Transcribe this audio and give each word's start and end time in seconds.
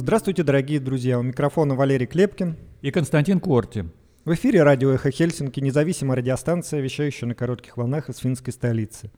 Здравствуйте, 0.00 0.44
дорогие 0.44 0.78
друзья. 0.78 1.18
У 1.18 1.22
микрофона 1.22 1.74
Валерий 1.74 2.06
Клепкин. 2.06 2.56
И 2.82 2.92
Константин 2.92 3.40
Корти. 3.40 3.90
В 4.24 4.32
эфире 4.32 4.62
радио 4.62 4.92
«Эхо 4.92 5.10
Хельсинки», 5.10 5.58
независимая 5.58 6.18
радиостанция, 6.18 6.80
вещающая 6.80 7.26
на 7.26 7.34
коротких 7.34 7.76
волнах 7.76 8.08
из 8.08 8.18
финской 8.18 8.52
столицы. 8.52 9.10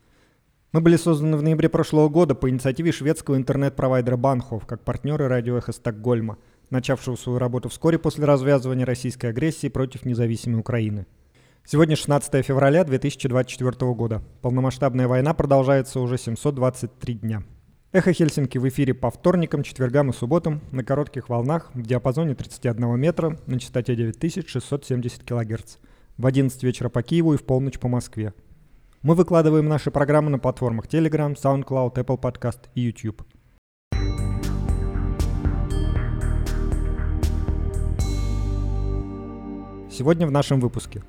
Мы 0.72 0.80
были 0.80 0.96
созданы 0.96 1.36
в 1.36 1.42
ноябре 1.42 1.68
прошлого 1.68 2.08
года 2.08 2.34
по 2.34 2.48
инициативе 2.48 2.92
шведского 2.92 3.36
интернет-провайдера 3.36 4.16
Банхов, 4.16 4.64
как 4.64 4.82
партнеры 4.82 5.28
радио 5.28 5.58
«Эхо 5.58 5.72
Стокгольма», 5.72 6.38
начавшего 6.70 7.16
свою 7.16 7.38
работу 7.38 7.68
вскоре 7.68 7.98
после 7.98 8.24
развязывания 8.24 8.86
российской 8.86 9.26
агрессии 9.26 9.68
против 9.68 10.06
независимой 10.06 10.60
Украины. 10.60 11.06
Сегодня 11.62 11.94
16 11.94 12.42
февраля 12.42 12.84
2024 12.84 13.92
года. 13.92 14.22
Полномасштабная 14.40 15.08
война 15.08 15.34
продолжается 15.34 16.00
уже 16.00 16.16
723 16.16 17.14
дня. 17.16 17.42
Эхо 17.92 18.12
Хельсинки 18.12 18.56
в 18.56 18.68
эфире 18.68 18.94
по 18.94 19.10
вторникам, 19.10 19.64
четвергам 19.64 20.10
и 20.10 20.12
субботам 20.12 20.60
на 20.70 20.84
коротких 20.84 21.28
волнах 21.28 21.72
в 21.74 21.82
диапазоне 21.82 22.36
31 22.36 22.96
метра 22.96 23.36
на 23.46 23.58
частоте 23.58 23.96
9670 23.96 25.24
кГц. 25.24 25.78
В 26.16 26.24
11 26.24 26.62
вечера 26.62 26.88
по 26.88 27.02
Киеву 27.02 27.34
и 27.34 27.36
в 27.36 27.42
полночь 27.42 27.80
по 27.80 27.88
Москве. 27.88 28.32
Мы 29.02 29.16
выкладываем 29.16 29.66
наши 29.66 29.90
программы 29.90 30.30
на 30.30 30.38
платформах 30.38 30.86
Telegram, 30.86 31.34
SoundCloud, 31.34 31.94
Apple 31.94 32.20
Podcast 32.20 32.68
и 32.76 32.82
YouTube. 32.82 33.24
Сегодня 39.90 40.28
в 40.28 40.30
нашем 40.30 40.60
выпуске. 40.60 41.02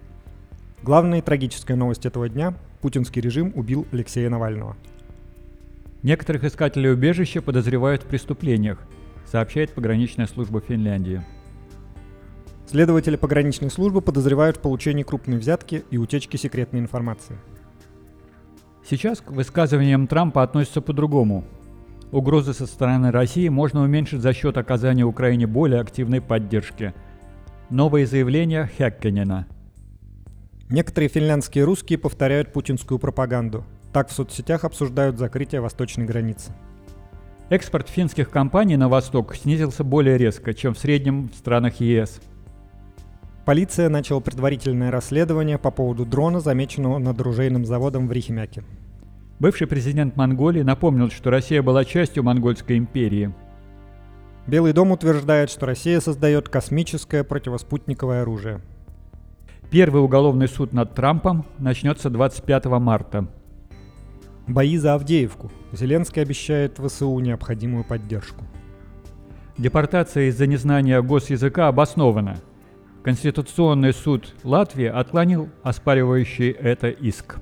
Главная 0.82 1.20
и 1.20 1.22
трагическая 1.22 1.78
новость 1.78 2.08
этого 2.08 2.28
дня– 2.28 2.56
путинский 2.82 3.22
режим 3.22 3.54
убил 3.56 3.86
Алексея 3.92 4.32
Навального– 4.32 4.76
Некоторых 6.04 6.44
искателей 6.44 6.92
убежища 6.92 7.44
подозревают 7.44 8.02
в 8.02 8.06
преступлениях, 8.08 8.80
сообщает 9.26 9.72
пограничная 9.72 10.26
служба 10.26 10.60
Финляндии. 10.60 11.22
Следователи 12.66 13.18
пограничной 13.18 13.70
службы 13.70 14.02
подозревают 14.02 14.58
в 14.58 14.62
получении 14.62 15.04
крупной 15.04 15.38
взятки 15.38 15.84
и 15.92 15.98
утечке 15.98 16.40
секретной 16.40 16.80
информации. 16.80 17.38
Сейчас 18.90 19.22
к 19.22 19.30
высказываниям 19.30 20.08
Трампа 20.08 20.42
относятся 20.42 20.82
по-другому. 20.82 21.46
Угрозы 22.12 22.54
со 22.54 22.66
стороны 22.66 23.12
России 23.12 23.48
можно 23.48 23.84
уменьшить 23.84 24.22
за 24.22 24.34
счет 24.34 24.58
оказания 24.58 25.04
Украине 25.04 25.46
более 25.46 25.82
активной 25.82 26.20
поддержки. 26.20 26.94
Новые 27.70 28.08
заявления 28.08 28.70
Хеккенена. 28.76 29.48
Некоторые 30.70 31.10
финляндские 31.10 31.64
русские 31.64 32.00
повторяют 32.00 32.52
путинскую 32.54 32.98
пропаганду– 32.98 33.66
так 33.94 34.10
в 34.10 34.14
соцсетях 34.14 34.64
обсуждают 34.64 35.18
закрытие 35.18 35.62
восточной 35.62 36.06
границы. 36.06 36.52
Экспорт 37.50 37.90
финских 37.90 38.30
компаний 38.30 38.78
на 38.78 38.88
восток 38.88 39.36
снизился 39.36 39.84
более 39.84 40.18
резко, 40.18 40.54
чем 40.54 40.74
в 40.74 40.80
среднем 40.80 41.30
в 41.30 41.36
странах 41.36 41.82
ЕС. 41.82 42.22
Полиция 43.44 43.90
начала 43.90 44.22
предварительное 44.22 44.92
расследование 44.92 45.58
по 45.58 45.72
поводу 45.72 46.06
дрона, 46.06 46.40
замеченного 46.40 47.00
над 47.00 47.20
оружейным 47.20 47.66
заводом 47.66 48.08
в 48.08 48.12
Рихимяке. 48.12 48.64
Бывший 49.40 49.68
президент 49.68 50.16
Монголии 50.16 50.62
напомнил, 50.62 51.10
что 51.10 51.32
Россия 51.32 51.62
была 51.62 51.84
частью 51.84 52.24
Монгольской 52.24 52.78
империи. 52.78 53.34
Белый 54.48 54.72
дом 54.72 54.92
утверждает, 54.92 55.50
что 55.50 55.66
Россия 55.66 56.00
создает 56.00 56.48
космическое 56.48 57.24
противоспутниковое 57.24 58.22
оружие. 58.22 58.62
Первый 59.72 60.04
уголовный 60.04 60.48
суд 60.48 60.74
над 60.74 60.94
Трампом 60.94 61.46
начнется 61.58 62.10
25 62.10 62.66
марта. 62.66 63.28
Бои 64.48 64.78
за 64.78 64.96
Авдеевку. 64.96 65.52
Зеленский 65.72 66.22
обещает 66.22 66.78
ВСУ 66.78 67.18
необходимую 67.20 67.84
поддержку. 67.84 68.44
Депортация 69.58 70.30
из-за 70.30 70.48
незнания 70.48 71.02
госязыка 71.02 71.68
обоснована. 71.68 72.38
Конституционный 73.04 73.94
суд 73.94 74.34
Латвии 74.44 74.86
отклонил 74.86 75.50
оспаривающий 75.64 76.52
это 76.52 76.90
иск. 76.90 77.38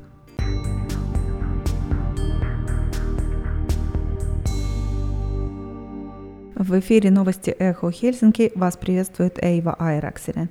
В 6.56 6.78
эфире 6.80 7.10
новости 7.10 7.50
«Эхо 7.52 7.90
Хельсинки» 7.90 8.52
вас 8.54 8.76
приветствует 8.76 9.42
Эйва 9.42 9.76
Айракселе. 9.80 10.50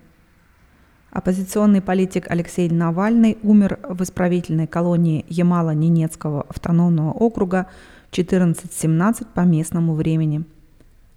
Оппозиционный 1.10 1.80
политик 1.80 2.30
Алексей 2.30 2.68
Навальный 2.68 3.38
умер 3.42 3.78
в 3.82 4.02
исправительной 4.02 4.66
колонии 4.66 5.24
Ямало-Ненецкого 5.28 6.44
автономного 6.48 7.12
округа 7.12 7.66
14.17 8.12 9.26
по 9.32 9.40
местному 9.40 9.94
времени. 9.94 10.44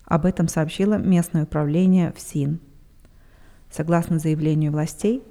Об 0.06 0.26
этом 0.26 0.48
сообщило 0.48 0.98
местное 0.98 1.44
управление 1.44 2.14
ФСИН. 2.14 2.60
Согласно 3.70 4.18
заявлению 4.18 4.72
властей, 4.72 5.24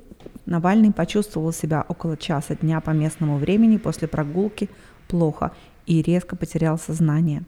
Навальный 0.44 0.92
почувствовал 0.92 1.52
себя 1.52 1.84
около 1.88 2.18
часа 2.18 2.54
дня 2.54 2.82
по 2.82 2.90
местному 2.90 3.38
времени 3.38 3.78
после 3.78 4.08
прогулки 4.08 4.68
плохо 5.08 5.52
и 5.86 6.02
резко 6.02 6.36
потерял 6.36 6.78
сознание. 6.78 7.44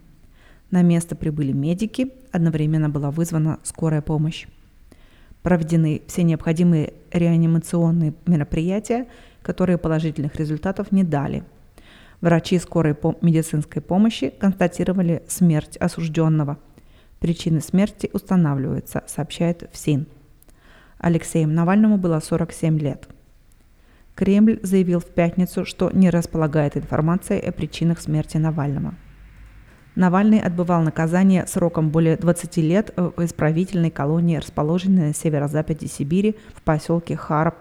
На 0.71 0.81
место 0.81 1.15
прибыли 1.15 1.53
медики, 1.53 2.11
одновременно 2.33 2.89
была 2.89 3.11
вызвана 3.11 3.59
скорая 3.63 4.01
помощь 4.01 4.47
проведены 5.43 6.03
все 6.07 6.23
необходимые 6.23 6.93
реанимационные 7.13 8.15
мероприятия, 8.27 9.07
которые 9.43 9.79
положительных 9.79 10.37
результатов 10.37 10.93
не 10.93 11.05
дали. 11.05 11.45
Врачи 12.21 12.59
скорой 12.59 12.97
медицинской 13.21 13.83
помощи 13.83 14.31
констатировали 14.31 15.23
смерть 15.27 15.77
осужденного. 15.77 16.59
Причины 17.19 17.61
смерти 17.61 18.09
устанавливаются, 18.13 19.03
сообщает 19.07 19.69
ФСИН. 19.73 20.07
Алексею 20.99 21.49
Навальному 21.49 21.99
было 21.99 22.21
47 22.21 22.79
лет. 22.79 23.09
Кремль 24.15 24.61
заявил 24.63 25.01
в 25.01 25.07
пятницу, 25.07 25.65
что 25.65 25.91
не 25.91 26.11
располагает 26.11 26.77
информацией 26.77 27.41
о 27.41 27.51
причинах 27.51 28.01
смерти 28.01 28.37
Навального. 28.37 28.95
Навальный 29.95 30.41
отбывал 30.41 30.83
наказание 30.83 31.47
сроком 31.47 31.91
более 31.91 32.17
20 32.17 32.57
лет 32.59 32.95
в 32.97 33.25
исправительной 33.25 33.91
колонии, 33.91 34.37
расположенной 34.37 35.09
на 35.09 35.15
северо-западе 35.15 35.87
Сибири 35.87 36.37
в 36.55 36.63
поселке 36.63 37.15
Харп. 37.15 37.57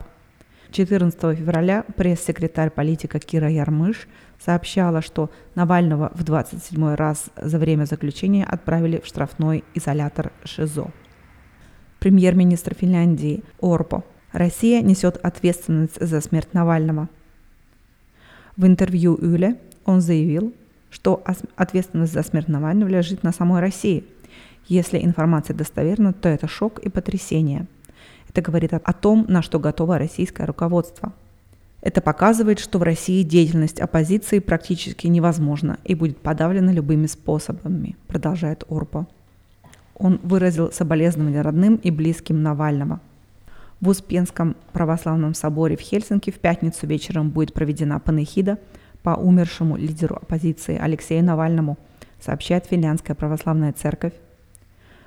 14 0.72 1.38
февраля 1.38 1.84
пресс-секретарь 1.98 2.70
политика 2.70 3.20
Кира 3.20 3.50
Ярмыш 3.50 4.08
сообщала, 4.40 5.02
что 5.02 5.30
Навального 5.56 6.12
в 6.16 6.24
27 6.24 6.96
раз 6.96 7.26
за 7.36 7.60
время 7.60 7.84
заключения 7.84 8.46
отправили 8.46 9.02
в 9.04 9.06
штрафной 9.06 9.66
изолятор 9.74 10.32
ШИЗО. 10.46 10.90
Премьер-министр 12.00 12.74
Финляндии 12.74 13.44
Орпо. 13.60 14.06
Россия 14.32 14.82
несет 14.82 15.18
ответственность 15.18 16.00
за 16.00 16.22
смерть 16.22 16.54
Навального. 16.54 17.10
В 18.56 18.66
интервью 18.66 19.18
Юле 19.22 19.60
он 19.84 20.00
заявил, 20.00 20.54
что 20.92 21.24
ответственность 21.56 22.14
за 22.14 22.22
смерть 22.22 22.50
Навального 22.50 22.90
лежит 22.90 23.24
на 23.24 23.32
самой 23.32 23.62
России. 23.62 24.04
Если 24.68 25.04
информация 25.04 25.56
достоверна, 25.56 26.14
то 26.14 26.30
это 26.30 26.48
шок 26.48 26.80
и 26.80 26.90
потрясение. 26.90 27.66
Это 28.30 28.42
говорит 28.42 28.74
о 28.74 28.94
том, 28.94 29.26
на 29.28 29.42
что 29.42 29.58
готово 29.58 29.98
российское 29.98 30.46
руководство. 30.46 31.14
Это 31.82 32.02
показывает, 32.02 32.60
что 32.60 32.78
в 32.78 32.84
России 32.84 33.24
деятельность 33.24 33.80
оппозиции 33.80 34.40
практически 34.40 35.08
невозможна 35.08 35.80
и 35.84 35.96
будет 35.96 36.18
подавлена 36.20 36.72
любыми 36.72 37.08
способами, 37.08 37.96
продолжает 38.08 38.64
Орпо. 38.70 39.08
Он 39.96 40.20
выразил 40.24 40.72
соболезнования 40.72 41.42
родным 41.42 41.76
и 41.78 41.90
близким 41.90 42.44
Навального. 42.44 43.00
В 43.80 43.90
Успенском 43.90 44.56
православном 44.74 45.34
соборе 45.34 45.76
в 45.76 45.82
Хельсинки 45.82 46.30
в 46.30 46.40
пятницу 46.40 46.86
вечером 46.86 47.30
будет 47.30 47.54
проведена 47.54 48.00
панихида– 48.00 48.60
по 49.04 49.12
умершему 49.12 49.78
лидеру 49.78 50.16
оппозиции 50.16 50.78
Алексею 50.78 51.24
Навальному, 51.24 51.78
сообщает 52.20 52.66
Финляндская 52.66 53.16
православная 53.16 53.74
церковь. 53.74 54.14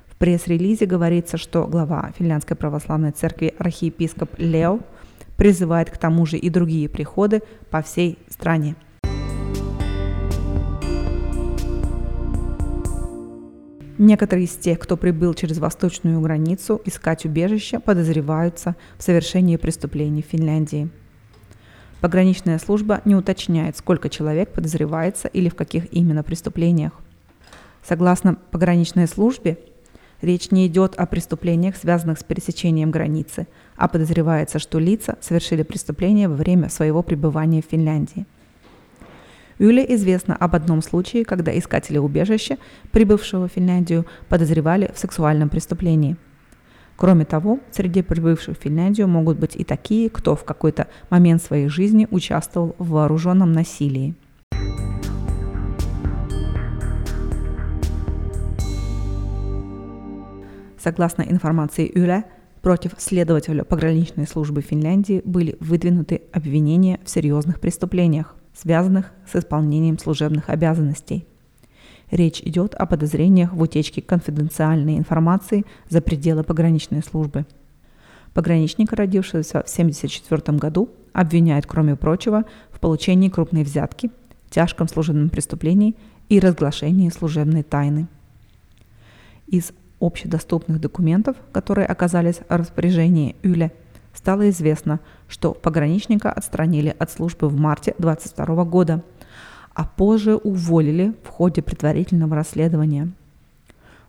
В 0.07 0.15
пресс-релизе 0.17 0.85
говорится, 0.85 1.37
что 1.37 1.67
глава 1.67 2.11
Финляндской 2.17 2.55
православной 2.55 3.11
церкви 3.11 3.53
архиепископ 3.57 4.31
Лео 4.37 4.79
призывает 5.37 5.89
к 5.89 5.97
тому 5.97 6.25
же 6.25 6.37
и 6.37 6.49
другие 6.49 6.87
приходы 6.89 7.41
по 7.69 7.81
всей 7.81 8.17
стране. 8.29 8.75
Некоторые 13.97 14.45
из 14.45 14.51
тех, 14.51 14.79
кто 14.79 14.97
прибыл 14.97 15.33
через 15.33 15.57
восточную 15.57 16.19
границу 16.19 16.81
искать 16.83 17.25
убежище, 17.25 17.79
подозреваются 17.79 18.75
в 18.97 19.03
совершении 19.03 19.55
преступлений 19.55 20.21
в 20.21 20.25
Финляндии. 20.25 20.89
Пограничная 22.05 22.59
служба 22.59 23.01
не 23.03 23.15
уточняет, 23.15 23.77
сколько 23.77 24.09
человек 24.09 24.53
подозревается 24.53 25.27
или 25.27 25.49
в 25.49 25.55
каких 25.55 25.91
именно 25.91 26.21
преступлениях. 26.21 26.91
Согласно 27.83 28.35
пограничной 28.51 29.07
службе, 29.07 29.57
речь 30.21 30.51
не 30.51 30.67
идет 30.67 30.93
о 30.97 31.07
преступлениях, 31.07 31.75
связанных 31.75 32.19
с 32.19 32.23
пересечением 32.23 32.91
границы, 32.91 33.47
а 33.75 33.87
подозревается, 33.87 34.59
что 34.59 34.77
лица 34.77 35.17
совершили 35.19 35.63
преступление 35.63 36.27
во 36.27 36.35
время 36.35 36.69
своего 36.69 37.01
пребывания 37.01 37.63
в 37.63 37.71
Финляндии. 37.71 38.27
Юле 39.57 39.83
известно 39.95 40.35
об 40.35 40.53
одном 40.53 40.83
случае, 40.83 41.25
когда 41.25 41.57
искатели 41.57 41.97
убежища, 41.97 42.59
прибывшего 42.91 43.47
в 43.47 43.53
Финляндию, 43.53 44.05
подозревали 44.29 44.91
в 44.93 44.99
сексуальном 44.99 45.49
преступлении. 45.49 46.17
Кроме 46.95 47.25
того, 47.25 47.59
среди 47.71 48.01
прибывших 48.01 48.57
в 48.57 48.61
Финляндию 48.61 49.07
могут 49.07 49.37
быть 49.37 49.55
и 49.55 49.63
такие, 49.63 50.09
кто 50.09 50.35
в 50.35 50.43
какой-то 50.43 50.87
момент 51.09 51.41
своей 51.41 51.67
жизни 51.67 52.07
участвовал 52.09 52.75
в 52.79 52.89
вооруженном 52.89 53.51
насилии. 53.51 54.15
Согласно 60.77 61.23
информации 61.23 61.91
Юля, 61.93 62.25
против 62.61 62.93
следователя 62.97 63.63
пограничной 63.63 64.27
службы 64.27 64.61
Финляндии 64.61 65.21
были 65.25 65.57
выдвинуты 65.59 66.21
обвинения 66.31 66.99
в 67.03 67.09
серьезных 67.09 67.59
преступлениях 67.59 68.35
связанных 68.55 69.11
с 69.29 69.35
исполнением 69.35 69.99
служебных 69.99 70.49
обязанностей. 70.49 71.27
Речь 72.11 72.41
идет 72.41 72.75
о 72.75 72.85
подозрениях 72.85 73.53
в 73.53 73.61
утечке 73.61 74.01
конфиденциальной 74.01 74.97
информации 74.97 75.65
за 75.89 76.01
пределы 76.01 76.43
пограничной 76.43 77.01
службы. 77.03 77.45
Пограничника, 78.33 78.95
родившегося 78.95 79.63
в 79.63 79.71
1974 79.71 80.57
году, 80.57 80.89
обвиняют, 81.13 81.65
кроме 81.65 81.95
прочего, 81.95 82.43
в 82.69 82.79
получении 82.79 83.29
крупной 83.29 83.63
взятки, 83.63 84.11
тяжком 84.49 84.87
служебном 84.87 85.29
преступлении 85.29 85.95
и 86.29 86.39
разглашении 86.39 87.09
служебной 87.09 87.63
тайны. 87.63 88.07
Из 89.47 89.71
общедоступных 89.99 90.81
документов, 90.81 91.37
которые 91.51 91.87
оказались 91.87 92.39
в 92.47 92.55
распоряжении 92.55 93.35
Юля– 93.41 93.71
стало 94.15 94.49
известно, 94.49 94.99
что 95.27 95.53
пограничника 95.53 96.31
отстранили 96.31 96.95
от 96.97 97.11
службы 97.11 97.49
в 97.49 97.59
марте 97.59 97.93
22 97.99 98.63
года, 98.65 99.03
а 99.75 99.85
позже 99.85 100.35
уволили 100.35 101.13
в 101.23 101.27
ходе 101.27 101.61
предварительного 101.61 102.35
расследования. 102.35 103.11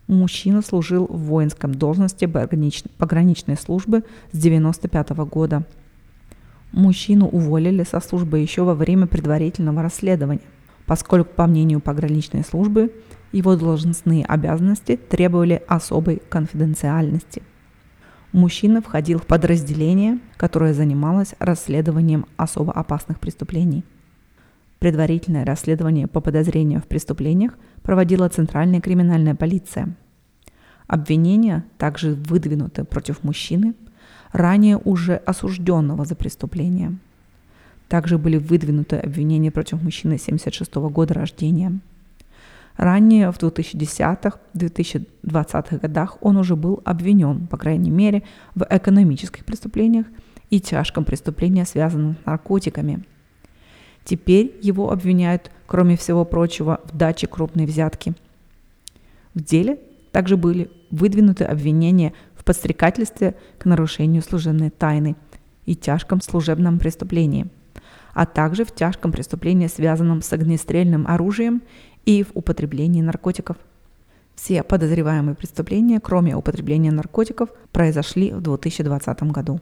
Мужчина 0.06 0.62
служил 0.62 1.06
в 1.06 1.18
воинском 1.24 1.74
должности 1.74 2.24
пограничной 2.24 3.56
службы 3.56 4.04
с 4.32 4.38
1995 4.38 5.10
года. 5.28 5.64
Мужчину 6.72 7.26
уволили 7.26 7.82
со 7.82 8.00
службы 8.00 8.38
еще 8.38 8.62
во 8.62 8.74
время 8.74 9.06
предварительного 9.06 9.82
расследования, 9.82 10.48
поскольку, 10.86 11.34
по 11.34 11.46
мнению 11.46 11.80
пограничной 11.80 12.44
службы, 12.44 12.92
его 13.32 13.56
должностные 13.56 14.24
обязанности 14.24 14.96
требовали 14.96 15.62
особой 15.68 16.22
конфиденциальности– 16.30 17.42
Мужчина 18.36 18.82
входил 18.82 19.18
в 19.18 19.26
подразделение, 19.26 20.18
которое 20.36 20.74
занималось 20.74 21.34
расследованием 21.38 22.26
особо 22.36 22.70
опасных 22.70 23.18
преступлений. 23.18 23.82
Предварительное 24.78 25.44
расследование 25.44 26.06
по 26.06 26.20
подозрению 26.20 26.80
в 26.80 26.86
преступлениях 26.86 27.54
проводила 27.82 28.28
Центральная 28.28 28.80
криминальная 28.80 29.34
полиция. 29.34 29.96
Обвинения 30.86 31.64
также 31.78 32.14
выдвинуты 32.14 32.84
против 32.84 33.24
мужчины, 33.24 33.74
ранее 34.32 34.76
уже 34.76 35.16
осужденного 35.16 36.04
за 36.04 36.14
преступление. 36.14 36.96
Также 37.88 38.18
были 38.18 38.36
выдвинуты 38.36 38.96
обвинения 38.96 39.50
против 39.50 39.82
мужчины 39.82 40.18
76 40.18 40.74
года 40.74 41.14
рождения– 41.14 41.80
Ранее, 42.76 43.32
в 43.32 43.38
2010-2020 43.38 45.80
годах, 45.80 46.18
он 46.20 46.36
уже 46.36 46.54
был 46.56 46.82
обвинен, 46.84 47.46
по 47.46 47.56
крайней 47.56 47.90
мере, 47.90 48.22
в 48.54 48.66
экономических 48.68 49.46
преступлениях 49.46 50.04
и 50.50 50.60
тяжком 50.60 51.04
преступлении, 51.04 51.64
связанном 51.64 52.16
с 52.22 52.26
наркотиками. 52.26 53.02
Теперь 54.06 54.56
его 54.62 54.92
обвиняют, 54.92 55.50
кроме 55.66 55.96
всего 55.96 56.24
прочего, 56.24 56.80
в 56.84 56.96
даче 56.96 57.26
крупной 57.26 57.66
взятки. 57.66 58.14
В 59.34 59.42
деле 59.42 59.80
также 60.12 60.36
были 60.36 60.70
выдвинуты 60.92 61.42
обвинения 61.42 62.12
в 62.36 62.44
подстрекательстве 62.44 63.34
к 63.58 63.64
нарушению 63.64 64.22
служебной 64.22 64.70
тайны 64.70 65.16
и 65.64 65.74
тяжком 65.74 66.20
служебном 66.20 66.78
преступлении, 66.78 67.48
а 68.14 68.26
также 68.26 68.64
в 68.64 68.72
тяжком 68.72 69.10
преступлении, 69.10 69.66
связанном 69.66 70.22
с 70.22 70.32
огнестрельным 70.32 71.04
оружием 71.08 71.60
и 72.04 72.22
в 72.22 72.28
употреблении 72.34 73.02
наркотиков. 73.02 73.56
Все 74.36 74.62
подозреваемые 74.62 75.34
преступления, 75.34 75.98
кроме 75.98 76.36
употребления 76.36 76.92
наркотиков, 76.92 77.48
произошли 77.72 78.30
в 78.30 78.40
2020 78.40 79.22
году. 79.24 79.60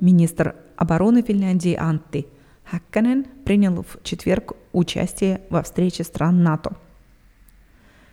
Министр 0.00 0.54
обороны 0.76 1.22
Финляндии 1.22 1.76
Анtti 1.78 2.26
Хакканен 2.70 3.26
принял 3.44 3.82
в 3.82 4.02
четверг 4.02 4.52
участие 4.72 5.40
во 5.50 5.62
встрече 5.62 6.04
стран 6.04 6.42
НАТО. 6.42 6.76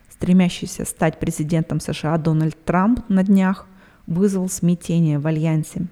Стремящийся 0.10 0.86
стать 0.86 1.20
президентом 1.20 1.80
США 1.80 2.18
Дональд 2.18 2.58
Трамп 2.64 3.08
на 3.10 3.24
днях 3.24 3.68
вызвал 4.08 4.48
смятение 4.50 5.20
в 5.20 5.28
Альянсе. 5.28 5.88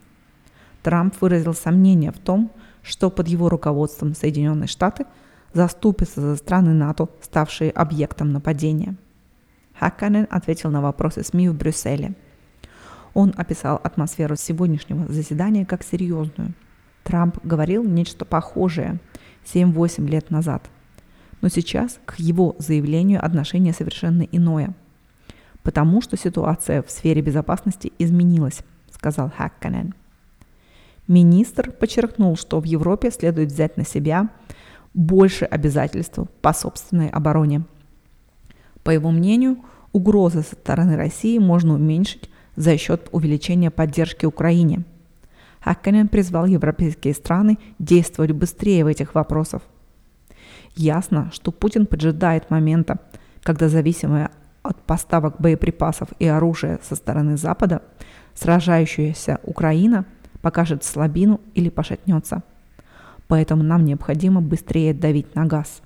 Трамп 0.82 1.14
выразил 1.22 1.54
сомнение 1.54 2.12
в 2.12 2.20
том, 2.20 2.52
что 2.82 3.10
под 3.10 3.28
его 3.28 3.50
руководством 3.50 4.16
Соединенные 4.16 4.68
Штаты 4.68 5.06
заступятся 5.54 6.22
за 6.22 6.36
страны 6.38 6.74
НАТО, 6.74 7.10
ставшие 7.22 7.72
объектом 7.72 8.32
нападения. 8.32 8.96
Хакканен 9.80 10.28
ответил 10.30 10.72
на 10.72 10.82
вопросы 10.82 11.24
СМИ 11.24 11.50
в 11.50 11.56
Брюсселе. 11.56 12.16
Он 13.14 13.34
описал 13.38 13.80
атмосферу 13.84 14.36
сегодняшнего 14.36 15.12
заседания 15.12 15.66
как 15.66 15.84
серьезную. 15.84 16.54
Трамп 17.04 17.38
говорил 17.44 17.84
нечто 17.84 18.26
похожее 18.26 19.00
7-8 19.46 20.08
лет 20.08 20.32
назад. 20.32 20.70
Но 21.42 21.50
сейчас 21.50 22.00
к 22.06 22.20
его 22.20 22.56
заявлению 22.58 23.24
отношение 23.24 23.74
совершенно 23.74 24.24
иное. 24.24 24.74
Потому 25.62 26.02
что 26.02 26.18
ситуация 26.18 26.82
в 26.82 26.90
сфере 26.90 27.22
безопасности 27.22 27.92
изменилась, 28.00 28.62
сказал 28.92 29.32
Хакканен. 29.36 29.94
Министр 31.08 31.72
подчеркнул, 31.72 32.38
что 32.38 32.62
в 32.62 32.64
Европе 32.64 33.12
следует 33.12 33.52
взять 33.52 33.76
на 33.76 33.86
себя 33.86 34.30
больше 34.94 35.46
обязательств 35.46 36.20
по 36.42 36.54
собственной 36.54 37.10
обороне. 37.10 37.64
По 38.84 38.92
его 38.92 39.12
мнению, 39.12 39.58
угрозы 39.92 40.44
со 40.44 40.56
стороны 40.56 40.96
России 40.96 41.38
можно 41.40 41.74
уменьшить 41.74 42.30
за 42.56 42.78
счет 42.78 43.10
увеличения 43.12 43.72
поддержки 43.72 44.26
Украине. 44.26 44.84
Хаккенен 45.62 46.08
призвал 46.08 46.46
европейские 46.46 47.14
страны 47.14 47.58
действовать 47.80 48.32
быстрее 48.32 48.84
в 48.84 48.88
этих 48.88 49.16
вопросах. 49.16 49.62
Ясно, 50.76 51.30
что 51.34 51.52
Путин 51.52 51.86
поджидает 51.86 52.50
момента, 52.50 53.00
когда 53.42 53.70
зависимая 53.70 54.32
от 54.62 54.82
поставок 54.82 55.40
боеприпасов 55.40 56.10
и 56.20 56.28
оружия 56.28 56.80
со 56.84 56.96
стороны 56.96 57.38
Запада, 57.38 57.82
сражающаяся 58.34 59.40
Украина– 59.44 60.06
покажет 60.44 60.84
слабину 60.84 61.40
или 61.56 61.70
пошатнется. 61.70 62.44
Поэтому 63.28 63.64
нам 63.64 63.86
необходимо 63.86 64.42
быстрее 64.42 64.94
давить 64.94 65.34
на 65.34 65.46
газ. 65.46 65.82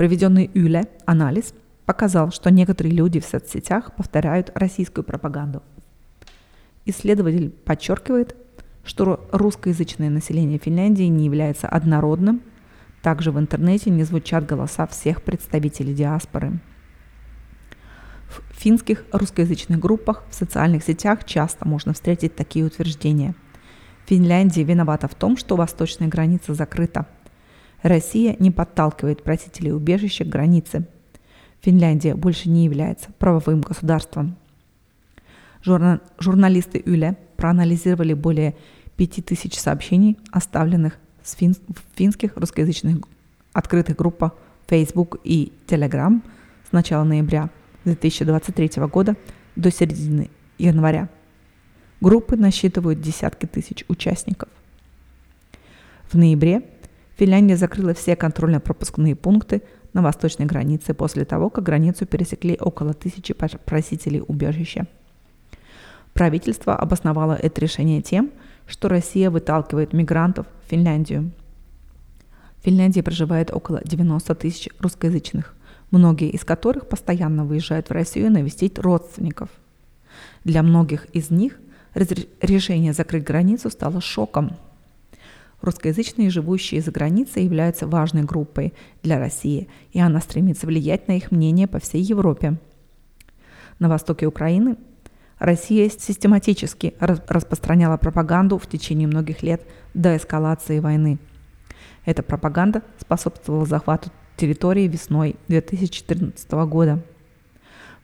Проведенный 0.00 0.50
Юле 0.54 0.88
анализ 1.04 1.52
показал, 1.84 2.30
что 2.30 2.50
некоторые 2.50 2.94
люди 2.94 3.20
в 3.20 3.26
соцсетях 3.26 3.94
повторяют 3.94 4.50
российскую 4.54 5.04
пропаганду. 5.04 5.62
Исследователь 6.86 7.50
подчеркивает, 7.50 8.34
что 8.82 9.28
русскоязычное 9.30 10.08
население 10.08 10.58
Финляндии 10.58 11.02
не 11.02 11.26
является 11.26 11.68
однородным. 11.68 12.40
Также 13.02 13.30
в 13.30 13.38
интернете 13.38 13.90
не 13.90 14.04
звучат 14.04 14.46
голоса 14.46 14.86
всех 14.86 15.20
представителей 15.20 15.92
диаспоры– 15.92 16.60
в 18.30 18.58
финских 18.58 19.04
русскоязычных 19.12 19.78
группах 19.78 20.24
в 20.30 20.34
социальных 20.34 20.82
сетях 20.82 21.24
часто 21.26 21.68
можно 21.68 21.92
встретить 21.92 22.34
такие 22.36 22.64
утверждения. 22.64 23.34
Финляндия 24.06 24.62
виновата 24.62 25.08
в 25.08 25.14
том, 25.14 25.36
что 25.36 25.56
восточная 25.56 26.08
граница 26.08 26.54
закрыта. 26.54 27.06
Россия 27.82 28.36
не 28.38 28.50
подталкивает 28.50 29.22
просителей 29.22 29.72
убежища 29.72 30.24
к 30.24 30.28
границе. 30.28 30.86
Финляндия 31.60 32.14
больше 32.14 32.48
не 32.48 32.64
является 32.64 33.10
правовым 33.18 33.60
государством. 33.60 34.36
Журна- 35.64 36.00
журналисты 36.18 36.82
ЮЛЕ 36.84 37.16
проанализировали 37.36 38.14
более 38.14 38.54
5000 38.96 39.58
сообщений, 39.58 40.18
оставленных 40.30 40.98
в 41.22 41.96
финских 41.96 42.36
русскоязычных 42.36 42.98
открытых 43.52 43.96
группах 43.96 44.32
Facebook 44.66 45.18
и 45.24 45.52
Telegram 45.66 46.22
с 46.68 46.72
начала 46.72 47.04
ноября– 47.04 47.50
2023 47.84 48.82
года 48.86 49.16
до 49.56 49.70
середины 49.70 50.30
января. 50.58 51.08
Группы 52.00 52.36
насчитывают 52.36 53.00
десятки 53.00 53.46
тысяч 53.46 53.84
участников. 53.88 54.48
В 56.10 56.16
ноябре 56.16 56.62
Финляндия 57.20 57.58
закрыла 57.58 57.92
все 57.92 58.16
контрольно-пропускные 58.16 59.14
пункты 59.14 59.60
на 59.92 60.00
восточной 60.00 60.46
границе 60.46 60.94
после 60.94 61.26
того, 61.26 61.50
как 61.50 61.64
границу 61.64 62.06
пересекли 62.06 62.56
около 62.58 62.94
тысячи 62.94 63.34
просителей 63.34 64.22
убежища. 64.26 64.86
Правительство 66.14 66.74
обосновало 66.74 67.34
это 67.34 67.60
решение 67.60 68.00
тем, 68.00 68.30
что 68.66 68.88
Россия 68.88 69.30
выталкивает 69.30 69.92
мигрантов 69.92 70.46
в 70.64 70.70
Финляндию. 70.70 71.32
В 72.58 72.64
Финляндии 72.64 73.02
проживает 73.02 73.52
около 73.52 73.82
90 73.84 74.34
тысяч 74.36 74.70
русскоязычных, 74.78 75.54
многие 75.90 76.30
из 76.30 76.42
которых 76.42 76.88
постоянно 76.88 77.44
выезжают 77.44 77.90
в 77.90 77.92
Россию 77.92 78.30
навестить 78.32 78.78
родственников. 78.78 79.50
Для 80.44 80.62
многих 80.62 81.04
из 81.14 81.28
них 81.28 81.60
решение 81.94 82.94
закрыть 82.94 83.24
границу 83.24 83.68
стало 83.68 84.00
шоком. 84.00 84.56
Русскоязычные, 85.62 86.30
живущие 86.30 86.80
за 86.80 86.90
границей, 86.90 87.44
являются 87.44 87.86
важной 87.86 88.22
группой 88.22 88.72
для 89.02 89.18
России, 89.18 89.68
и 89.92 90.00
она 90.00 90.20
стремится 90.20 90.66
влиять 90.66 91.06
на 91.08 91.16
их 91.16 91.30
мнение 91.30 91.66
по 91.66 91.78
всей 91.78 92.02
Европе. 92.02 92.58
На 93.78 93.88
востоке 93.88 94.26
Украины 94.26 94.76
Россия 95.38 95.88
систематически 95.88 96.94
распространяла 96.98 97.96
пропаганду 97.96 98.58
в 98.58 98.66
течение 98.66 99.08
многих 99.08 99.42
лет 99.42 99.62
до 99.94 100.16
эскалации 100.16 100.80
войны. 100.80 101.18
Эта 102.04 102.22
пропаганда 102.22 102.82
способствовала 102.98 103.66
захвату 103.66 104.10
территории 104.36 104.88
весной 104.88 105.36
2014 105.48 106.50
года. 106.66 107.02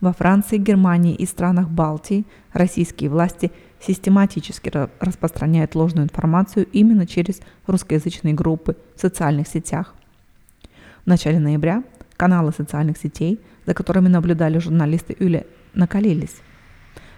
Во 0.01 0.13
Франции, 0.13 0.59
Германии 0.59 1.15
и 1.15 1.25
странах 1.25 1.71
Балтии 1.71 2.27
российские 2.53 3.09
власти 3.09 3.51
систематически 3.87 4.73
распространяют 5.01 5.75
ложную 5.75 6.05
информацию 6.05 6.67
именно 6.73 7.07
через 7.07 7.41
русскоязычные 7.67 8.35
группы 8.35 8.77
в 8.97 9.01
социальных 9.01 9.49
сетях. 9.49 9.95
В 11.05 11.07
начале 11.07 11.39
ноября 11.39 11.85
каналы 12.17 12.53
социальных 12.53 12.99
сетей, 12.99 13.41
за 13.67 13.75
которыми 13.75 14.09
наблюдали 14.09 14.59
журналисты 14.59 15.17
Юли, 15.19 15.47
накалились. 15.75 16.37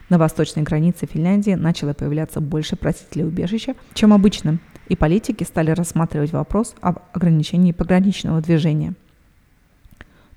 На 0.08 0.18
восточной 0.18 0.62
границе 0.62 1.06
Финляндии 1.06 1.52
начало 1.52 1.92
появляться 1.92 2.40
больше 2.40 2.76
просителей 2.76 3.26
убежища, 3.26 3.74
чем 3.94 4.12
обычно, 4.12 4.58
и 4.88 4.96
политики 4.96 5.44
стали 5.44 5.70
рассматривать 5.70 6.32
вопрос 6.32 6.74
об 6.80 7.00
ограничении 7.12 7.72
пограничного 7.72 8.40
движения. 8.40 8.94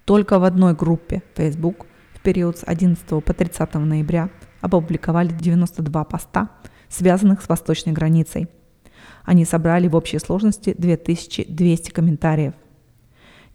Только 0.06 0.40
в 0.40 0.44
одной 0.44 0.76
группе 0.76 1.24
Facebook 1.36 1.86
в 2.14 2.20
период 2.22 2.58
с 2.58 2.64
11 2.66 3.06
по 3.24 3.34
30 3.34 3.74
ноября 3.76 4.30
опубликовали 4.62 5.30
92 5.30 6.04
поста, 6.06 6.50
связанных 6.90 7.42
с 7.42 7.50
восточной 7.50 7.94
границей. 7.94 8.48
Они 9.24 9.46
собрали 9.46 9.88
в 9.88 9.96
общей 9.96 10.20
сложности 10.20 10.76
2200 10.78 11.92
комментариев. 11.92 12.54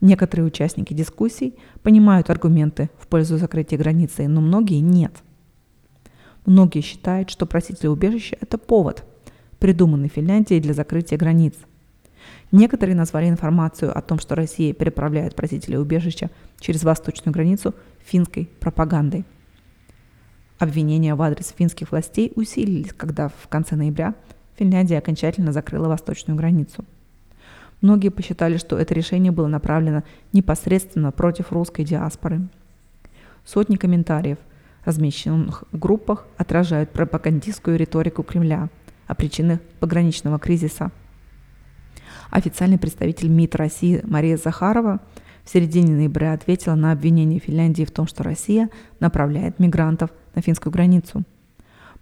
Некоторые 0.01 0.47
участники 0.47 0.93
дискуссий 0.93 1.55
понимают 1.83 2.29
аргументы 2.29 2.91
в 2.99 3.07
пользу 3.07 3.39
закрытия 3.39 3.79
границы, 3.79 4.29
но 4.29 4.41
многие 4.41 4.81
нет. 4.81 5.13
Многие 6.45 6.81
считают, 6.81 7.31
что 7.31 7.47
просители 7.47 7.89
убежища– 7.89 8.37
это 8.41 8.59
повод, 8.59 9.05
придуманный 9.59 10.09
Финляндией 10.09 10.61
для 10.61 10.75
закрытия 10.75 11.19
границ. 11.19 11.55
Некоторые 12.53 12.95
назвали 12.95 13.29
информацию 13.29 13.97
о 13.97 14.01
том, 14.03 14.19
что 14.19 14.35
Россия 14.35 14.73
переправляет 14.73 15.35
просителей 15.35 15.79
убежища 15.79 16.31
через 16.61 16.85
восточную 16.85 17.33
границу 17.33 17.75
финской 18.05 18.49
пропагандой. 18.61 19.25
Обвинения 20.59 21.15
в 21.15 21.23
адрес 21.23 21.55
финских 21.57 21.91
властей 21.91 22.33
усилились, 22.35 22.93
когда 22.93 23.29
в 23.29 23.49
конце 23.49 23.77
ноября 23.77 24.15
Финляндия 24.57 24.99
окончательно 24.99 25.53
закрыла 25.53 25.89
восточную 25.89 26.37
границу. 26.37 26.85
Многие 27.83 28.09
посчитали, 28.09 28.57
что 28.57 28.79
это 28.79 28.95
решение 28.95 29.33
было 29.33 29.49
направлено 29.49 30.03
непосредственно 30.33 31.13
против 31.13 31.53
русской 31.53 31.85
диаспоры. 31.85 32.49
Сотни 33.45 33.77
комментариев– 33.77 34.39
размещенных 34.87 35.65
в 35.73 35.79
группах, 35.79 36.25
отражают 36.39 36.91
пропагандистскую 36.91 37.77
риторику 37.77 38.23
Кремля 38.23 38.71
о 39.07 39.15
причинах 39.15 39.61
пограничного 39.81 40.39
кризиса. 40.39 40.91
Официальный 42.31 42.79
представитель 42.79 43.29
МИД 43.29 43.57
России 43.57 44.01
Мария 44.05 44.37
Захарова 44.37 45.01
в 45.47 45.51
середине 45.51 45.95
ноября 45.95 46.33
ответила 46.33 46.75
на 46.75 46.91
обвинение 46.91 47.39
Финляндии 47.39 47.85
в 47.85 47.93
том, 47.93 48.09
что 48.09 48.25
Россия 48.25 48.69
направляет 48.99 49.61
мигрантов 49.61 50.11
на 50.35 50.43
финскую 50.43 50.73
границу. 50.73 51.23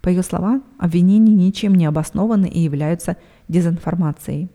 По 0.01 0.09
ее 0.09 0.23
словам, 0.23 0.63
обвинения 0.79 1.33
ничем 1.33 1.75
не 1.75 1.85
обоснованы 1.85 2.47
и 2.47 2.59
являются 2.59 3.17
дезинформацией. 3.47 4.49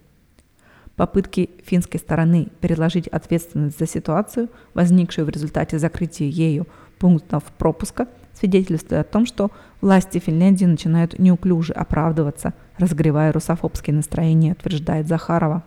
Попытки 0.96 1.50
финской 1.64 2.00
стороны 2.00 2.48
переложить 2.60 3.06
ответственность 3.06 3.78
за 3.78 3.86
ситуацию, 3.86 4.48
возникшую 4.74 5.24
в 5.24 5.30
результате 5.30 5.78
закрытия 5.78 6.26
ею 6.26 6.66
пунктов 6.98 7.44
пропуска, 7.58 8.08
свидетельствует 8.34 9.06
о 9.06 9.08
том, 9.08 9.24
что 9.24 9.52
власти 9.80 10.18
Финляндии 10.18 10.64
начинают 10.64 11.16
неуклюже 11.16 11.72
оправдываться, 11.74 12.54
разгревая 12.76 13.32
русофобские 13.32 13.94
настроения, 13.94 14.52
утверждает 14.52 15.06
Захарова. 15.06 15.62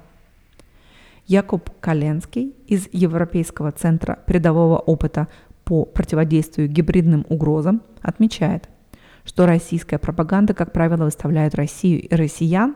Якуб 1.26 1.70
Каленский 1.80 2.56
из 2.68 2.88
Европейского 2.92 3.72
центра 3.72 4.20
передового 4.28 4.78
опыта 4.78 5.28
по 5.64 5.86
противодействию 5.86 6.68
гибридным 6.68 7.26
угрозам 7.30 7.82
отмечает, 8.02 8.68
что 9.24 9.46
российская 9.46 9.98
пропаганда, 9.98 10.54
как 10.54 10.74
правило, 10.74 11.06
выставляет 11.06 11.56
Россию 11.56 12.02
и 12.02 12.14
россиян 12.16 12.76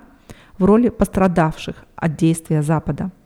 в 0.58 0.63
роли 0.66 0.89
пострадавших 0.89 1.86
от 1.96 2.16
действия 2.16 2.62
Запада– 2.62 3.12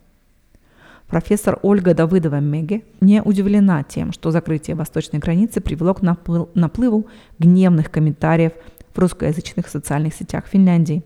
Профессор 1.12 1.60
Ольга 1.62 1.94
Давыдова-Меге 1.94 2.84
не 3.02 3.22
удивлена 3.22 3.84
тем, 3.84 4.14
что 4.14 4.32
закрытие 4.32 4.78
восточной 4.78 5.20
границы 5.20 5.60
привело 5.60 5.94
к 5.94 6.02
наплыву 6.02 7.08
гневных 7.38 7.92
комментариев 7.92 8.54
в 8.94 8.98
русскоязычных 8.98 9.68
социальных 9.68 10.14
сетях 10.14 10.46
Финляндии. 10.48 11.04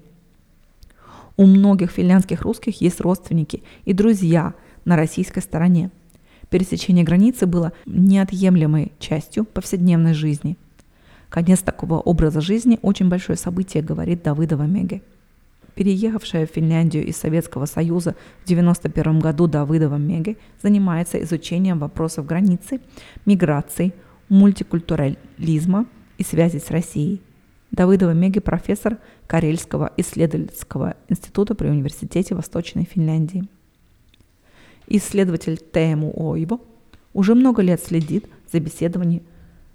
У 1.38 1.46
многих 1.46 1.92
финляндских 1.92 2.42
русских 2.42 2.82
есть 2.82 3.02
родственники 3.02 3.64
и 3.84 3.94
друзья 3.94 4.54
на 4.86 4.96
российской 4.96 5.42
стороне. 5.42 5.92
Пересечение 6.50 7.04
границы 7.04 7.46
было 7.46 7.74
неотъемлемой 7.86 8.92
частью 9.00 9.46
повседневной 9.46 10.14
жизни. 10.14 10.58
Конец 11.30 11.60
такого 11.60 12.00
образа 12.00 12.40
жизни– 12.40 12.80
очень 12.82 13.10
большое 13.10 13.38
событие, 13.38 13.84
говорит 13.84 14.24
Давыдова 14.24 14.64
Меге 14.64 15.02
переехавшая 15.76 16.48
в 16.48 16.50
Финляндию 16.50 17.06
из 17.06 17.18
Советского 17.18 17.66
Союза 17.66 18.16
в 18.42 18.46
1991 18.46 19.20
году 19.20 19.48
Давыдова 19.48 19.98
Меге, 19.98 20.38
занимается 20.62 21.22
изучением 21.22 21.80
вопросов 21.80 22.26
границы, 22.26 22.80
миграции, 23.26 23.94
мультикультурализма 24.30 25.86
и 26.18 26.24
связи 26.24 26.58
с 26.58 26.72
Россией. 26.72 27.22
Давыдова 27.76 28.12
Меги– 28.12 28.40
профессор 28.40 29.00
Карельского 29.28 29.92
исследовательского 29.98 30.96
института 31.10 31.56
при 31.56 31.68
Университете 31.68 32.34
Восточной 32.34 32.86
Финляндии. 32.86 33.50
Исследователь 34.88 35.58
Тему 35.58 36.14
Ойво 36.16 36.62
уже 37.14 37.36
много 37.36 37.62
лет 37.62 37.84
следит 37.84 38.28
за 38.50 38.62
беседованием 38.62 39.24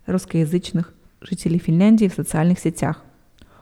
русскоязычных 0.07 0.95
жителей 1.21 1.59
Финляндии 1.59 2.09
в 2.09 2.14
социальных 2.14 2.59
сетях, 2.59 3.04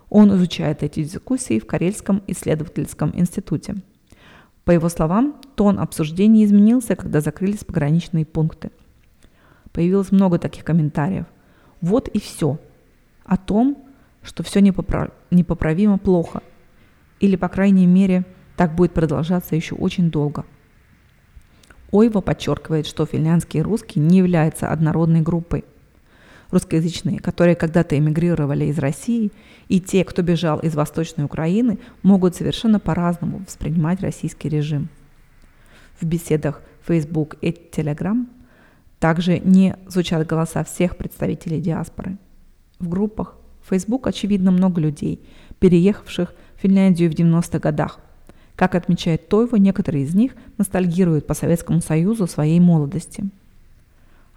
он 0.09 0.33
изучает 0.37 0.85
эти 0.85 1.03
дискуссии 1.03 1.59
в 1.59 1.67
Карельском 1.67 2.23
исследовательском 2.29 3.11
институте. 3.19 3.75
По 4.65 4.71
его 4.71 4.89
словам, 4.89 5.35
тон 5.57 5.81
обсуждений 5.81 6.45
изменился, 6.45 6.95
когда 6.95 7.21
закрылись 7.21 7.65
пограничные 7.65 8.25
пункты. 8.25 8.71
Появилось 9.73 10.13
много 10.13 10.39
таких 10.39 10.63
комментариев. 10.65 11.27
Вот 11.81 12.07
и 12.07 12.21
все. 12.21 12.61
О 13.25 13.37
том, 13.37 13.88
что 14.29 14.43
все 14.43 14.61
непоправ... 14.61 15.11
непоправимо 15.31 15.97
плохо. 15.97 16.43
Или, 17.19 17.37
по 17.37 17.49
крайней 17.49 17.87
мере, 17.87 18.25
так 18.57 18.75
будет 18.75 18.93
продолжаться 18.93 19.57
еще 19.57 19.75
очень 19.75 20.11
долго. 20.11 20.45
Ойва 21.91 22.21
подчеркивает, 22.21 22.87
что 22.87 23.07
финляндские 23.07 23.63
русские 23.63 24.05
не 24.05 24.19
являются 24.19 24.71
однородной 24.71 25.23
группой– 25.23 25.65
русскоязычные, 26.51 27.19
которые 27.19 27.57
когда-то 27.57 27.97
эмигрировали 27.99 28.67
из 28.67 28.79
России, 28.79 29.33
и 29.69 29.81
те, 29.81 30.05
кто 30.05 30.23
бежал 30.23 30.59
из 30.61 30.75
Восточной 30.75 31.25
Украины, 31.25 31.79
могут 32.03 32.37
совершенно 32.37 32.79
по-разному 32.79 33.39
воспринимать 33.39 34.01
российский 34.01 34.49
режим. 34.49 34.89
В 36.01 36.07
беседах 36.07 36.61
Facebook 36.87 37.37
и 37.41 37.51
Telegram 37.51 38.27
также 38.99 39.39
не 39.41 39.77
звучат 39.87 40.27
голоса 40.27 40.65
всех 40.65 40.97
представителей 40.97 41.61
диаспоры. 41.61 42.19
В 42.79 42.89
группах 42.89 43.38
Facebook, 43.69 44.07
очевидно, 44.07 44.51
много 44.51 44.81
людей, 44.81 45.21
переехавших 45.59 46.35
в 46.57 46.61
Финляндию 46.63 47.11
в 47.11 47.15
90-х 47.15 47.59
годах. 47.59 48.01
Как 48.57 48.75
отмечает 48.75 49.29
Тойва, 49.29 49.57
некоторые 49.57 50.05
из 50.05 50.15
них 50.15 50.33
ностальгируют 50.57 51.27
по 51.27 51.35
Советскому 51.35 51.81
Союзу 51.81 52.27
своей 52.27 52.61
молодости– 52.61 53.25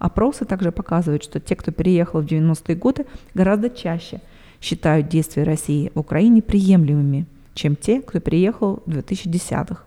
Опросы 0.01 0.45
также 0.45 0.71
показывают, 0.71 1.23
что 1.23 1.39
те, 1.39 1.55
кто 1.55 1.71
переехал 1.71 2.21
в 2.21 2.25
90-е 2.25 2.75
годы, 2.75 3.05
гораздо 3.35 3.69
чаще 3.69 4.19
считают 4.59 5.09
действия 5.09 5.43
России 5.43 5.91
в 5.93 5.99
Украине 5.99 6.41
приемлемыми, 6.41 7.27
чем 7.53 7.75
те, 7.75 8.01
кто 8.01 8.19
переехал 8.19 8.81
в 8.87 8.97
2010-х. 8.97 9.83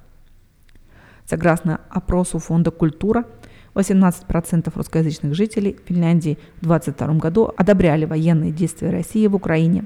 Согласно 1.27 1.81
опросу 1.89 2.39
Фонда 2.39 2.71
«Культура», 2.71 3.25
18% 3.75 4.73
русскоязычных 4.75 5.35
жителей 5.35 5.77
Финляндии 5.87 6.39
в 6.61 6.67
2022 6.67 7.15
году 7.15 7.53
одобряли 7.57 8.05
военные 8.05 8.53
действия 8.53 8.91
России 8.91 9.27
в 9.27 9.35
Украине. 9.35 9.85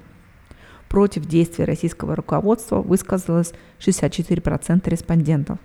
Против 0.88 1.26
действий 1.26 1.64
российского 1.64 2.16
руководства 2.16 2.80
высказалось 2.80 3.52
64% 3.78 4.88
респондентов. 4.88 5.58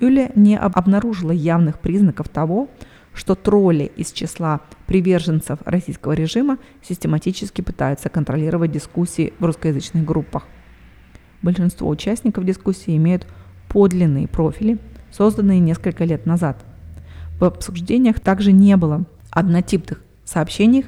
Юля 0.00 0.30
не 0.34 0.56
обнаружила 0.56 1.30
явных 1.30 1.78
признаков 1.78 2.28
того, 2.28 2.68
что 3.12 3.34
тролли 3.34 3.90
из 3.96 4.12
числа 4.12 4.60
приверженцев 4.86 5.58
российского 5.64 6.12
режима 6.12 6.58
систематически 6.82 7.60
пытаются 7.60 8.08
контролировать 8.08 8.70
дискуссии 8.70 9.34
в 9.38 9.44
русскоязычных 9.44 10.04
группах. 10.04 10.46
Большинство 11.42 11.88
участников 11.88 12.44
дискуссии 12.44 12.96
имеют 12.96 13.26
подлинные 13.68 14.28
профили, 14.28 14.78
созданные 15.10 15.60
несколько 15.60 16.04
лет 16.04 16.24
назад. 16.24 16.64
В 17.40 17.44
обсуждениях 17.44 18.20
также 18.20 18.52
не 18.52 18.76
было 18.76 19.04
однотипных 19.30 20.02
сообщений 20.24 20.84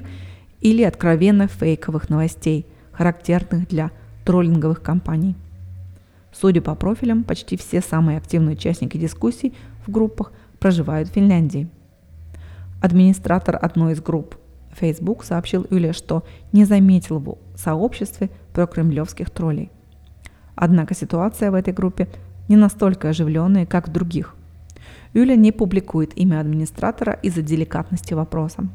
или 0.61 0.82
откровенно 0.82 1.49
фейковых 1.49 2.11
новостей, 2.11 2.66
характерных 2.92 3.66
для 3.68 3.90
троллинговых 4.26 4.82
кампаний. 4.82 5.35
Судя 6.30 6.61
по 6.61 6.75
профилям, 6.75 7.25
почти 7.25 7.56
все 7.56 7.80
самые 7.80 8.18
активные 8.18 8.54
участники 8.54 8.99
дискуссий 8.99 9.54
в 9.87 9.90
группах 9.90 10.30
проживают 10.61 11.09
в 11.09 11.12
Финляндии. 11.12 11.68
Администратор 12.82 13.59
одной 13.61 13.94
из 13.94 14.02
групп 14.02 14.37
Facebook 14.78 15.25
сообщил 15.25 15.66
Юле, 15.71 15.92
что 15.92 16.23
не 16.52 16.64
заметил 16.64 17.18
в 17.18 17.38
сообществе 17.56 18.30
прокремлевских 18.52 19.30
троллей. 19.30 19.71
Однако 20.54 20.94
ситуация 20.94 21.50
в 21.50 21.54
этой 21.54 21.73
группе 21.73 22.09
не 22.49 22.56
настолько 22.56 23.09
оживленная, 23.09 23.64
как 23.64 23.88
в 23.88 23.92
других. 23.92 24.35
Юля 25.14 25.37
не 25.37 25.52
публикует 25.52 26.16
имя 26.16 26.40
администратора 26.40 27.19
из-за 27.23 27.42
деликатности 27.42 28.14
вопроса. 28.14 28.66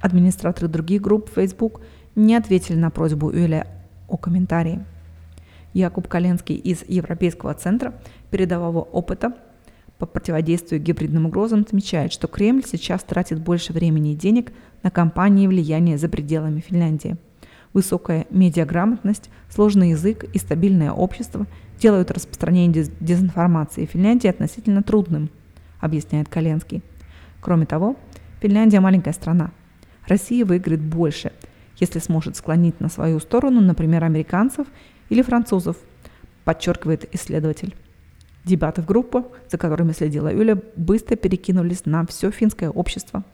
Администраторы 0.00 0.68
других 0.68 1.00
групп 1.00 1.30
Facebook 1.34 1.80
не 2.14 2.34
ответили 2.34 2.76
на 2.76 2.90
просьбу 2.90 3.30
Юля 3.30 3.66
о 4.08 4.16
комментарии. 4.16 4.84
Якуб 5.72 6.08
Коленский 6.08 6.54
из 6.54 6.84
Европейского 6.86 7.54
центра 7.54 7.94
передового 8.30 8.80
опыта 8.80 9.34
по 9.98 10.06
противодействию 10.06 10.80
гибридным 10.80 11.26
угрозам 11.26 11.60
отмечает, 11.60 12.12
что 12.12 12.28
Кремль 12.28 12.64
сейчас 12.66 13.02
тратит 13.02 13.40
больше 13.40 13.72
времени 13.72 14.12
и 14.12 14.16
денег 14.16 14.52
на 14.82 14.90
кампании 14.90 15.44
и 15.44 15.48
влияние 15.48 15.96
за 15.96 16.08
пределами 16.08 16.60
Финляндии. 16.60 17.16
Высокая 17.72 18.26
медиаграмотность, 18.30 19.30
сложный 19.50 19.90
язык 19.90 20.24
и 20.24 20.38
стабильное 20.38 20.92
общество 20.92 21.46
делают 21.78 22.10
распространение 22.10 22.86
дезинформации 23.00 23.86
в 23.86 23.90
Финляндии 23.90 24.28
относительно 24.28 24.82
трудным, 24.82 25.30
объясняет 25.80 26.28
Коленский. 26.28 26.82
Кроме 27.40 27.66
того, 27.66 27.96
Финляндия 28.40 28.80
маленькая 28.80 29.12
страна. 29.12 29.50
Россия 30.06 30.44
выиграет 30.44 30.80
больше, 30.80 31.32
если 31.78 31.98
сможет 31.98 32.36
склонить 32.36 32.80
на 32.80 32.88
свою 32.88 33.18
сторону, 33.20 33.60
например, 33.60 34.04
американцев 34.04 34.66
или 35.08 35.22
французов, 35.22 35.76
подчеркивает 36.44 37.12
исследователь. 37.14 37.74
Дебаты 38.44 38.82
в 38.82 38.86
группах, 38.86 39.24
за 39.50 39.58
которыми 39.58 39.92
следила 39.92 40.32
Юля, 40.32 40.56
быстро 40.76 41.16
перекинулись 41.16 41.84
на 41.84 42.06
все 42.06 42.30
финское 42.30 42.70
общество. 42.70 43.24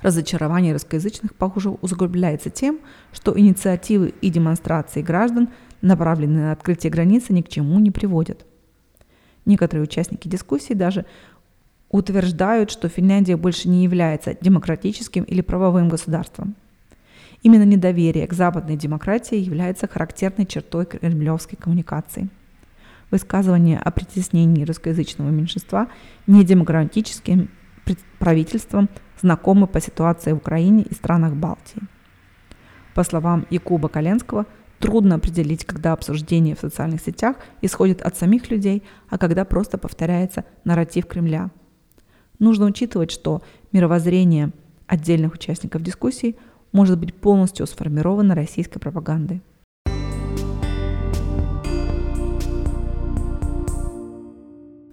Разочарование 0.00 0.72
русскоязычных, 0.72 1.34
похоже, 1.34 1.70
усугубляется 1.70 2.50
тем, 2.50 2.80
что 3.12 3.38
инициативы 3.38 4.14
и 4.20 4.30
демонстрации 4.30 5.02
граждан, 5.02 5.50
направленные 5.82 6.44
на 6.44 6.52
открытие 6.52 6.90
границы, 6.90 7.32
ни 7.32 7.42
к 7.42 7.48
чему 7.48 7.78
не 7.78 7.90
приводят. 7.90 8.46
Некоторые 9.44 9.84
участники 9.84 10.28
дискуссии 10.28 10.72
даже 10.72 11.04
утверждают, 11.90 12.70
что 12.70 12.88
Финляндия 12.88 13.36
больше 13.36 13.68
не 13.68 13.84
является 13.84 14.36
демократическим 14.40 15.24
или 15.24 15.40
правовым 15.42 15.88
государством. 15.88 16.54
Именно 17.42 17.64
недоверие 17.64 18.26
к 18.26 18.32
западной 18.32 18.76
демократии 18.76 19.36
является 19.36 19.88
характерной 19.88 20.46
чертой 20.46 20.86
кремлевской 20.86 21.58
коммуникации. 21.58 22.28
Высказывания 23.10 23.78
о 23.78 23.90
притеснении 23.90 24.64
русскоязычного 24.64 25.28
меньшинства 25.28 25.88
недемократическим 26.26 27.50
правительством 28.18 28.88
знакомы 29.20 29.66
по 29.66 29.80
ситуации 29.80 30.32
в 30.32 30.36
Украине 30.36 30.84
и 30.84 30.94
странах 30.94 31.34
Балтии. 31.34 31.82
По 32.94 33.04
словам 33.04 33.46
Якуба 33.50 33.88
Коленского, 33.88 34.46
трудно 34.82 35.14
определить, 35.14 35.64
когда 35.64 35.94
обсуждение 35.94 36.54
в 36.54 36.60
социальных 36.60 37.00
сетях 37.00 37.36
исходит 37.62 38.02
от 38.02 38.16
самих 38.16 38.50
людей, 38.50 38.82
а 39.08 39.16
когда 39.16 39.46
просто 39.46 39.78
повторяется 39.78 40.44
нарратив 40.64 41.06
Кремля. 41.06 41.50
Нужно 42.38 42.66
учитывать, 42.66 43.10
что 43.10 43.42
мировоззрение 43.72 44.50
отдельных 44.86 45.32
участников 45.32 45.82
дискуссий– 45.82 46.36
может 46.72 46.98
быть 46.98 47.14
полностью 47.14 47.66
сформирована 47.66 48.34
российской 48.34 48.80
пропагандой. 48.80 49.42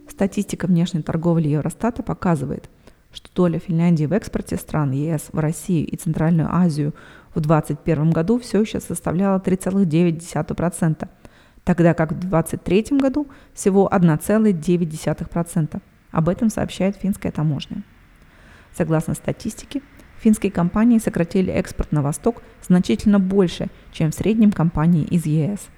Статистика 0.09 0.67
внешней 0.67 1.01
торговли 1.01 1.47
Евростата 1.47 2.03
показывает, 2.03 2.69
что 3.13 3.29
доля 3.33 3.57
Финляндии 3.57 4.05
в 4.05 4.11
экспорте 4.11 4.57
стран 4.57 4.91
ЕС 4.91 5.29
в 5.31 5.39
Россию 5.39 5.87
и 5.87 5.95
Центральную 5.95 6.53
Азию 6.53 6.93
в 7.33 7.39
2021 7.39 8.11
году 8.11 8.39
все 8.39 8.61
еще 8.61 8.79
составляла 8.79 9.39
3,9%, 9.39 11.07
тогда 11.63 11.93
как 11.93 12.11
в 12.11 12.19
2023 12.19 12.97
году 12.97 13.27
всего 13.53 13.89
1,9%. 13.91 15.81
Об 16.11 16.29
этом 16.29 16.49
сообщает 16.49 16.95
финская 16.95 17.31
таможня. 17.31 17.83
Согласно 18.73 19.13
статистике, 19.13 19.81
Финские 20.19 20.51
компании 20.51 20.99
сократили 20.99 21.51
экспорт 21.51 21.91
на 21.91 22.01
восток 22.01 22.41
значительно 22.61 23.19
больше, 23.19 23.69
чем 23.91 24.11
в 24.11 24.15
среднем 24.15 24.51
компании 24.51 25.05
из 25.05 25.25
ЕС. 25.25 25.69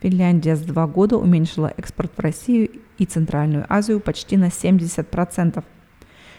Финляндия 0.00 0.54
за 0.54 0.66
два 0.66 0.86
года 0.86 1.16
уменьшила 1.16 1.72
экспорт 1.76 2.12
в 2.16 2.20
Россию 2.20 2.70
и 2.98 3.06
Центральную 3.06 3.66
Азию 3.68 3.98
почти 3.98 4.36
на 4.36 4.46
70%. 4.46 5.64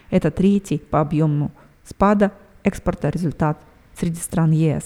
Это 0.10 0.32
третий 0.32 0.78
по 0.78 1.02
объему 1.02 1.52
спада 1.84 2.32
экспорта 2.64 3.10
результат 3.10 3.62
среди 3.98 4.20
стран 4.20 4.52
ЕС. 4.52 4.84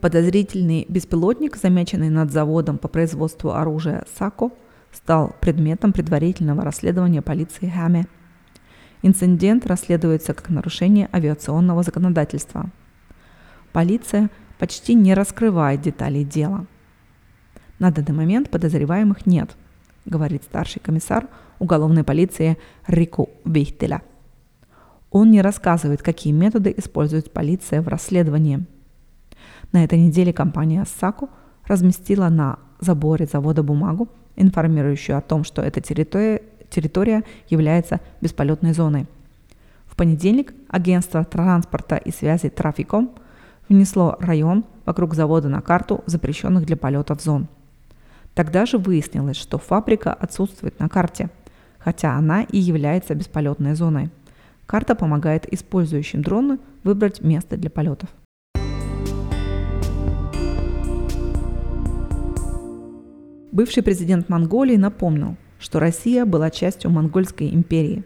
Подозрительный 0.00 0.86
беспилотник, 0.88 1.56
замеченный 1.56 2.10
над 2.10 2.30
заводом 2.30 2.78
по 2.78 2.88
производству 2.88 3.50
оружия 3.52 4.04
САКО– 4.16 4.50
стал 4.96 5.34
предметом 5.40 5.92
предварительного 5.92 6.62
расследования 6.62 7.22
полиции 7.22 7.68
Хаме. 7.68 8.06
Инцидент 9.02 9.66
расследуется 9.66 10.34
как 10.34 10.48
нарушение 10.48 11.08
авиационного 11.12 11.82
законодательства. 11.82 12.70
Полиция 13.72 14.30
почти 14.58 14.94
не 14.94 15.14
раскрывает 15.14 15.82
деталей 15.82 16.24
дела. 16.24 16.66
На 17.78 17.90
данный 17.90 18.14
момент 18.14 18.50
подозреваемых 18.50 19.26
нет, 19.26 19.54
говорит 20.06 20.44
старший 20.44 20.80
комиссар 20.80 21.26
уголовной 21.58 22.04
полиции 22.04 22.56
Рику 22.86 23.30
Вихтеля. 23.44 24.02
Он 25.10 25.30
не 25.30 25.42
рассказывает, 25.42 26.02
какие 26.02 26.32
методы 26.32 26.74
использует 26.76 27.32
полиция 27.32 27.82
в 27.82 27.88
расследовании. 27.88 28.64
На 29.72 29.84
этой 29.84 29.98
неделе 29.98 30.32
компания 30.32 30.84
Саку 30.98 31.28
разместила 31.64 32.28
на 32.28 32.58
заборе 32.80 33.26
завода 33.26 33.62
бумагу, 33.62 34.08
информирующую 34.36 35.16
о 35.16 35.22
том, 35.22 35.44
что 35.44 35.62
эта 35.62 35.80
территория, 35.80 36.42
территория 36.70 37.24
является 37.48 38.00
бесполетной 38.20 38.72
зоной. 38.72 39.06
В 39.86 39.96
понедельник 39.96 40.52
агентство 40.68 41.24
транспорта 41.24 41.96
и 41.96 42.10
связи 42.10 42.50
Трафиком 42.50 43.10
внесло 43.68 44.16
район 44.20 44.64
вокруг 44.84 45.14
завода 45.14 45.48
на 45.48 45.62
карту 45.62 46.02
запрещенных 46.06 46.66
для 46.66 46.76
полетов 46.76 47.22
зон. 47.22 47.48
Тогда 48.36 48.66
же 48.66 48.76
выяснилось, 48.76 49.38
что 49.38 49.56
фабрика 49.56 50.12
отсутствует 50.12 50.78
на 50.78 50.90
карте, 50.90 51.30
хотя 51.78 52.16
она 52.16 52.42
и 52.42 52.58
является 52.58 53.14
бесполетной 53.14 53.74
зоной. 53.74 54.10
Карта 54.66 54.94
помогает 54.94 55.50
использующим 55.50 56.20
дроны 56.20 56.58
выбрать 56.84 57.22
место 57.22 57.56
для 57.56 57.70
полетов. 57.70 58.10
Бывший 63.52 63.82
президент 63.82 64.28
Монголии 64.28 64.76
напомнил, 64.76 65.38
что 65.58 65.80
Россия 65.80 66.26
была 66.26 66.50
частью 66.50 66.90
Монгольской 66.90 67.48
империи. 67.54 68.04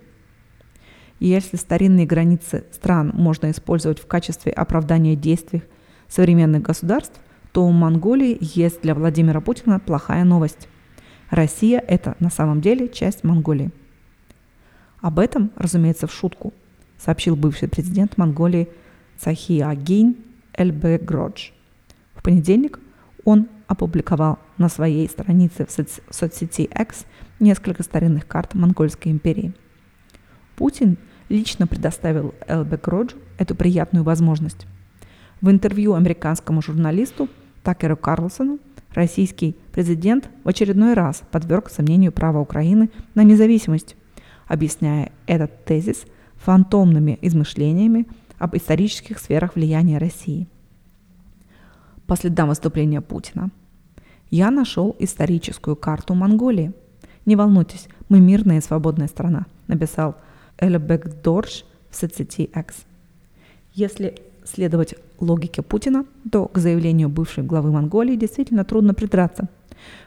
И 1.18 1.26
если 1.26 1.56
старинные 1.56 2.06
границы 2.06 2.66
стран 2.70 3.10
можно 3.14 3.50
использовать 3.50 3.98
в 3.98 4.06
качестве 4.06 4.52
оправдания 4.52 5.16
действий 5.16 5.64
современных 6.06 6.62
государств, 6.62 7.20
то 7.52 7.64
у 7.64 7.70
Монголии 7.72 8.38
есть 8.40 8.82
для 8.82 8.94
Владимира 8.94 9.40
Путина 9.40 9.80
плохая 9.80 10.24
новость. 10.24 10.68
Россия– 11.30 11.82
это 11.88 12.16
на 12.20 12.30
самом 12.30 12.60
деле 12.60 12.88
часть 12.88 13.24
Монголии. 13.24 13.70
Об 15.00 15.18
этом, 15.18 15.50
разумеется, 15.56 16.06
в 16.06 16.12
шутку, 16.12 16.52
сообщил 16.98 17.36
бывший 17.36 17.68
президент 17.68 18.18
Монголии 18.18 18.68
Цахиагин 19.18 20.16
Эльбегродж. 20.54 21.50
В 22.14 22.22
понедельник 22.22 22.78
Он 23.24 23.48
опубликовал 23.66 24.38
на 24.58 24.68
своей 24.68 25.08
странице 25.08 25.66
в 25.66 25.68
соц- 25.68 26.02
соцсети 26.10 26.62
X 26.62 27.06
несколько 27.38 27.82
старинных 27.82 28.26
карт 28.26 28.54
Монгольской 28.54 29.08
империи. 29.08 29.52
Путин 30.56 30.98
лично 31.28 31.66
предоставил 31.66 32.34
Элбек 32.46 32.86
Роджу 32.88 33.16
эту 33.38 33.54
приятную 33.54 34.04
возможность. 34.04 34.66
В 35.40 35.48
интервью 35.48 35.94
американскому 35.94 36.60
журналисту 36.60 37.28
Такеру 37.62 37.96
Карлсону 37.96 38.58
российский 38.92 39.56
президент 39.72 40.30
в 40.44 40.48
очередной 40.48 40.94
раз 40.94 41.22
подверг 41.30 41.70
сомнению 41.70 42.12
права 42.12 42.38
Украины 42.38 42.90
на 43.14 43.22
независимость, 43.22 43.96
объясняя 44.46 45.12
этот 45.26 45.64
тезис 45.64 46.04
фантомными 46.36 47.18
измышлениями 47.20 48.06
об 48.38 48.56
исторических 48.56 49.18
сферах 49.18 49.54
влияния 49.54 49.98
России. 49.98 50.48
По 52.06 52.16
следам 52.16 52.48
выступления 52.48 53.00
Путина. 53.00 53.50
Я 54.30 54.50
нашел 54.50 54.96
историческую 54.98 55.76
карту 55.76 56.14
Монголии. 56.14 56.72
Не 57.26 57.36
волнуйтесь, 57.36 57.88
мы 58.08 58.20
мирная 58.20 58.58
и 58.58 58.62
свободная 58.62 59.08
страна, 59.08 59.46
написал 59.66 60.16
Эльбек 60.58 61.22
Дорж 61.22 61.64
в 61.90 61.96
соцсети 61.96 62.44
X. 62.44 62.86
Если 63.74 64.22
следовать 64.44 64.94
логике 65.18 65.62
Путина, 65.62 66.04
то 66.30 66.46
к 66.46 66.58
заявлению 66.58 67.08
бывшей 67.08 67.44
главы 67.44 67.70
Монголии 67.70 68.16
действительно 68.16 68.64
трудно 68.64 68.94
придраться. 68.94 69.48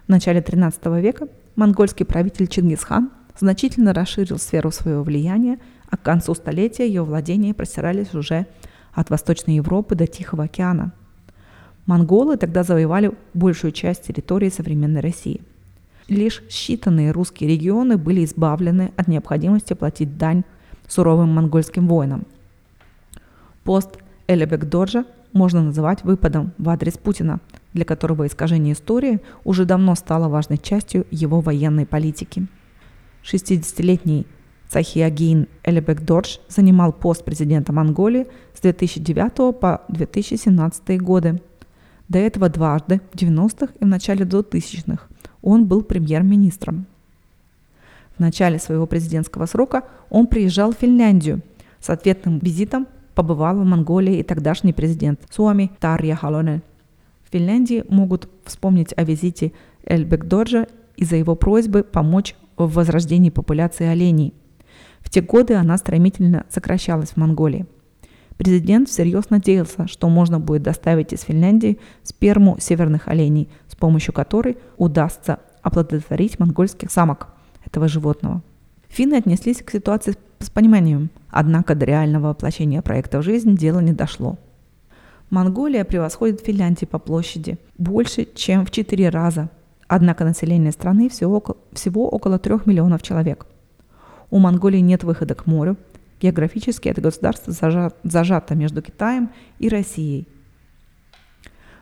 В 0.05 0.09
начале 0.09 0.41
13 0.41 0.85
века 1.01 1.27
монгольский 1.55 2.05
правитель 2.05 2.47
Чингисхан 2.47 3.11
значительно 3.39 3.93
расширил 3.93 4.37
сферу 4.37 4.71
своего 4.71 5.03
влияния, 5.03 5.59
а 5.89 5.97
к 5.97 6.01
концу 6.01 6.33
столетия 6.33 6.87
ее 6.87 7.03
владения 7.03 7.53
простирались 7.53 8.13
уже 8.13 8.47
от 8.93 9.09
Восточной 9.09 9.55
Европы 9.55 9.95
до 9.95 10.07
Тихого 10.07 10.45
океана. 10.45 10.93
Монголы 11.85 12.37
тогда 12.37 12.63
завоевали 12.63 13.11
большую 13.33 13.71
часть 13.71 14.03
территории 14.03 14.49
современной 14.49 15.01
России. 15.01 15.41
Лишь 16.07 16.41
считанные 16.49 17.11
русские 17.11 17.49
регионы 17.49 17.97
были 17.97 18.23
избавлены 18.23 18.91
от 18.97 19.07
необходимости 19.07 19.73
платить 19.73 20.17
дань 20.17 20.43
суровым 20.87 21.29
монгольским 21.29 21.87
воинам. 21.87 22.25
Пост 23.63 23.97
Элебек 24.27 24.65
Доджа 24.65 25.05
можно 25.33 25.61
называть 25.61 26.03
выпадом 26.03 26.53
в 26.57 26.69
адрес 26.69 26.97
Путина, 26.97 27.39
для 27.73 27.85
которого 27.85 28.27
искажение 28.27 28.73
истории 28.73 29.21
уже 29.43 29.65
давно 29.65 29.95
стало 29.95 30.29
важной 30.29 30.57
частью 30.57 31.05
его 31.11 31.41
военной 31.41 31.85
политики. 31.85 32.47
60-летний 33.23 34.27
Цахиагин 34.69 35.47
Элебек 35.63 36.01
Дорж 36.01 36.39
занимал 36.47 36.93
пост 36.93 37.23
президента 37.23 37.73
Монголии 37.73 38.27
с 38.53 38.61
2009 38.61 39.59
по 39.59 39.81
2017 39.89 41.01
годы. 41.01 41.41
До 42.09 42.19
этого 42.19 42.49
дважды, 42.49 43.01
в 43.11 43.15
90-х 43.15 43.73
и 43.79 43.83
в 43.83 43.87
начале 43.87 44.25
2000-х, 44.25 45.07
он 45.41 45.65
был 45.65 45.83
премьер-министром. 45.83 46.85
В 48.17 48.19
начале 48.19 48.59
своего 48.59 48.85
президентского 48.85 49.45
срока 49.45 49.83
он 50.09 50.27
приезжал 50.27 50.71
в 50.71 50.77
Финляндию 50.77 51.41
с 51.79 51.89
ответным 51.89 52.39
визитом 52.39 52.87
побывал 53.15 53.57
в 53.57 53.65
Монголии 53.65 54.17
и 54.17 54.23
тогдашний 54.23 54.73
президент 54.73 55.21
Суами 55.29 55.71
Тарья 55.79 56.15
Халонен. 56.15 56.61
В 57.23 57.31
Финляндии 57.33 57.83
могут 57.89 58.29
вспомнить 58.45 58.93
о 58.95 59.03
визите 59.03 59.53
Эльбекдоджа 59.85 60.67
из-за 60.97 61.15
его 61.15 61.35
просьбы 61.35 61.83
помочь 61.83 62.35
в 62.57 62.73
возрождении 62.73 63.29
популяции 63.29 63.85
оленей. 63.85 64.33
В 65.01 65.09
те 65.09 65.21
годы 65.21 65.55
она 65.55 65.77
стремительно 65.77 66.45
сокращалась 66.49 67.11
в 67.11 67.17
Монголии. 67.17 67.65
Президент 68.37 68.89
всерьез 68.89 69.29
надеялся, 69.29 69.87
что 69.87 70.09
можно 70.09 70.39
будет 70.39 70.63
доставить 70.63 71.13
из 71.13 71.21
Финляндии 71.21 71.79
сперму 72.03 72.57
северных 72.59 73.07
оленей, 73.07 73.49
с 73.67 73.75
помощью 73.75 74.13
которой 74.13 74.57
удастся 74.77 75.39
оплодотворить 75.61 76.39
монгольских 76.39 76.91
самок 76.91 77.27
этого 77.65 77.87
животного. 77.87 78.41
Финны 78.93 79.15
отнеслись 79.15 79.63
к 79.63 79.71
ситуации 79.71 80.15
с 80.37 80.51
пониманием, 80.51 81.09
однако 81.31 81.73
до 81.73 81.83
реального 81.83 82.27
воплощения 82.27 82.83
проекта 82.83 83.17
в 83.17 83.23
жизнь 83.23 83.55
дело 83.55 83.79
не 83.79 83.91
дошло. 83.91 84.37
Монголия 85.31 85.83
превосходит 85.83 86.41
Финляндию 86.41 86.87
по 86.87 86.99
площади 86.99 87.57
больше, 87.75 88.27
чем 88.35 88.67
в 88.67 88.69
четыре 88.69 89.09
раза, 89.09 89.49
однако 89.87 90.25
население 90.25 90.71
страны 90.71 91.09
всего 91.09 91.37
около, 91.37 91.57
всего 91.71 92.07
около 92.07 92.37
3 92.37 92.57
миллионов 92.65 93.01
человек. 93.01 93.47
У 94.29 94.37
Монголии 94.37 94.77
нет 94.77 95.03
выхода 95.03 95.33
к 95.33 95.47
морю, 95.47 95.75
географически 96.21 96.87
это 96.87 97.01
государство 97.01 97.51
зажато, 98.03 98.53
между 98.53 98.83
Китаем 98.83 99.31
и 99.57 99.69
Россией. 99.69 100.27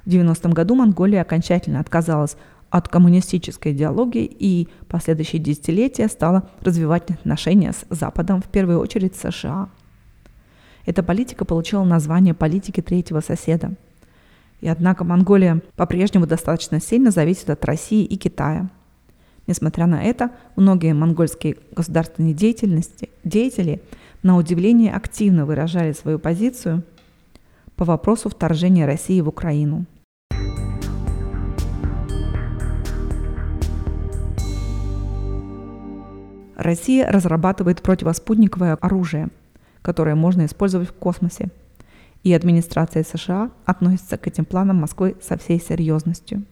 В 0.05 0.09
90-м 0.09 0.53
году 0.53 0.75
Монголия 0.75 1.23
окончательно 1.23 1.81
отказалась 1.81 2.37
от 2.71 2.87
коммунистической 2.87 3.73
идеологии 3.73 4.25
и 4.25 4.69
последующие 4.87 5.41
десятилетия 5.41 6.07
стала 6.07 6.49
развивать 6.61 7.11
отношения 7.11 7.73
с 7.73 7.85
Западом, 7.89 8.41
в 8.41 8.45
первую 8.45 8.79
очередь 8.79 9.15
США. 9.15 9.69
Эта 10.85 11.03
политика 11.03 11.45
получила 11.45 11.83
название 11.83 12.33
политики 12.33 12.81
третьего 12.81 13.19
соседа. 13.19 13.73
И 14.61 14.69
однако 14.69 15.03
Монголия 15.03 15.61
по-прежнему 15.75 16.25
достаточно 16.25 16.79
сильно 16.79 17.11
зависит 17.11 17.49
от 17.49 17.63
России 17.65 18.05
и 18.05 18.15
Китая. 18.15 18.69
Несмотря 19.47 19.85
на 19.85 20.01
это, 20.01 20.31
многие 20.55 20.93
монгольские 20.93 21.57
государственные 21.75 22.33
деятельности, 22.33 23.09
деятели 23.25 23.81
на 24.23 24.37
удивление 24.37 24.93
активно 24.93 25.45
выражали 25.45 25.91
свою 25.91 26.19
позицию 26.19 26.83
по 27.75 27.83
вопросу 27.83 28.29
вторжения 28.29 28.85
России 28.85 29.19
в 29.19 29.27
Украину– 29.27 29.85
Россия 36.61 37.11
разрабатывает 37.11 37.81
противоспутниковое 37.81 38.75
оружие, 38.75 39.29
которое 39.81 40.13
можно 40.13 40.45
использовать 40.45 40.89
в 40.89 40.93
космосе. 40.93 41.49
И 42.23 42.31
администрация 42.33 43.03
США 43.03 43.49
относится 43.65 44.17
к 44.17 44.27
этим 44.27 44.45
планам 44.45 44.77
Москвы 44.77 45.15
со 45.23 45.39
всей 45.39 45.59
серьезностью, 45.59 46.43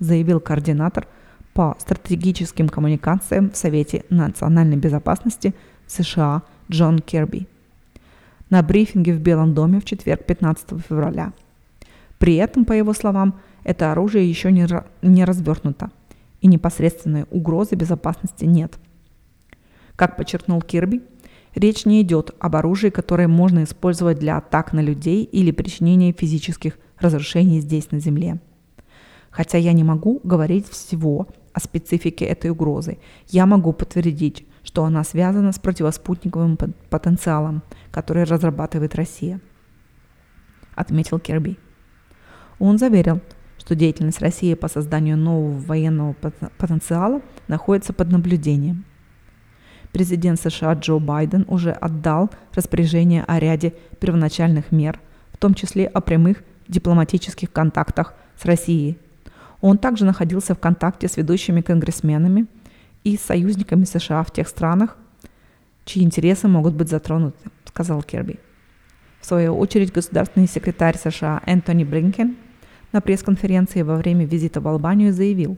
заявил 0.00 0.38
координатор 0.38 1.08
по 1.54 1.76
стратегическим 1.78 2.68
коммуникациям 2.68 3.50
в 3.50 3.56
Совете 3.56 4.04
национальной 4.10 4.76
безопасности 4.76 5.54
США 5.86 6.42
Джон 6.70 6.98
Керби 6.98 7.48
на 8.50 8.62
брифинге 8.62 9.14
в 9.14 9.20
Белом 9.20 9.54
доме 9.54 9.80
в 9.80 9.86
четверг 9.86 10.26
15 10.26 10.78
февраля. 10.86 11.32
При 12.18 12.34
этом, 12.34 12.66
по 12.66 12.72
его 12.72 12.92
словам, 12.92 13.40
это 13.64 13.92
оружие 13.92 14.28
еще 14.28 14.52
не, 14.52 14.68
не 15.00 15.24
развернуто, 15.24 15.90
и 16.42 16.48
непосредственной 16.48 17.24
угрозы 17.30 17.76
безопасности 17.76 18.44
нет– 18.44 18.74
как 20.02 20.16
подчеркнул 20.16 20.60
Кирби, 20.60 21.00
речь 21.54 21.84
не 21.84 22.02
идет 22.02 22.32
об 22.40 22.56
оружии, 22.56 22.90
которое 22.90 23.28
можно 23.28 23.62
использовать 23.62 24.18
для 24.18 24.38
атак 24.38 24.72
на 24.72 24.80
людей 24.80 25.22
или 25.22 25.52
причинения 25.52 26.10
физических 26.12 26.76
разрушений 26.98 27.60
здесь 27.60 27.92
на 27.92 28.00
Земле. 28.00 28.40
Хотя 29.30 29.58
я 29.58 29.72
не 29.72 29.84
могу 29.84 30.20
говорить 30.24 30.68
всего 30.68 31.28
о 31.52 31.60
специфике 31.60 32.24
этой 32.24 32.50
угрозы, 32.50 32.98
я 33.28 33.46
могу 33.46 33.72
подтвердить, 33.72 34.44
что 34.64 34.82
она 34.82 35.04
связана 35.04 35.52
с 35.52 35.60
противоспутниковым 35.60 36.58
потенциалом, 36.90 37.62
который 37.92 38.24
разрабатывает 38.24 38.96
Россия, 38.96 39.40
отметил 40.74 41.20
Кирби. 41.20 41.58
Он 42.58 42.76
заверил, 42.76 43.20
что 43.56 43.76
деятельность 43.76 44.20
России 44.20 44.54
по 44.54 44.66
созданию 44.66 45.16
нового 45.16 45.60
военного 45.60 46.14
потенциала 46.58 47.22
находится 47.46 47.92
под 47.92 48.10
наблюдением– 48.10 48.84
президент 49.92 50.40
США 50.40 50.74
Джо 50.74 50.98
Байден 50.98 51.44
уже 51.48 51.70
отдал 51.70 52.30
распоряжение 52.54 53.24
о 53.24 53.38
ряде 53.38 53.74
первоначальных 54.00 54.72
мер, 54.72 54.98
в 55.32 55.36
том 55.36 55.54
числе 55.54 55.86
о 55.86 56.00
прямых 56.00 56.42
дипломатических 56.68 57.52
контактах 57.52 58.14
с 58.40 58.44
Россией. 58.44 58.98
Он 59.60 59.78
также 59.78 60.04
находился 60.04 60.54
в 60.54 60.58
контакте 60.58 61.08
с 61.08 61.16
ведущими 61.16 61.60
конгрессменами 61.60 62.46
и 63.04 63.16
союзниками 63.16 63.84
США 63.84 64.24
в 64.24 64.32
тех 64.32 64.48
странах, 64.48 64.96
чьи 65.84 66.02
интересы 66.02 66.48
могут 66.48 66.74
быть 66.74 66.88
затронуты, 66.88 67.50
сказал 67.66 68.02
Керби. 68.02 68.38
В 69.20 69.26
свою 69.26 69.56
очередь, 69.56 69.92
государственный 69.92 70.48
секретарь 70.48 70.98
США 70.98 71.42
Энтони 71.46 71.84
Блинкен 71.84 72.36
на 72.90 73.00
пресс-конференции 73.00 73.82
во 73.82 73.96
время 73.96 74.26
визита 74.26 74.60
в 74.60 74.66
Албанию 74.66 75.12
заявил, 75.12 75.56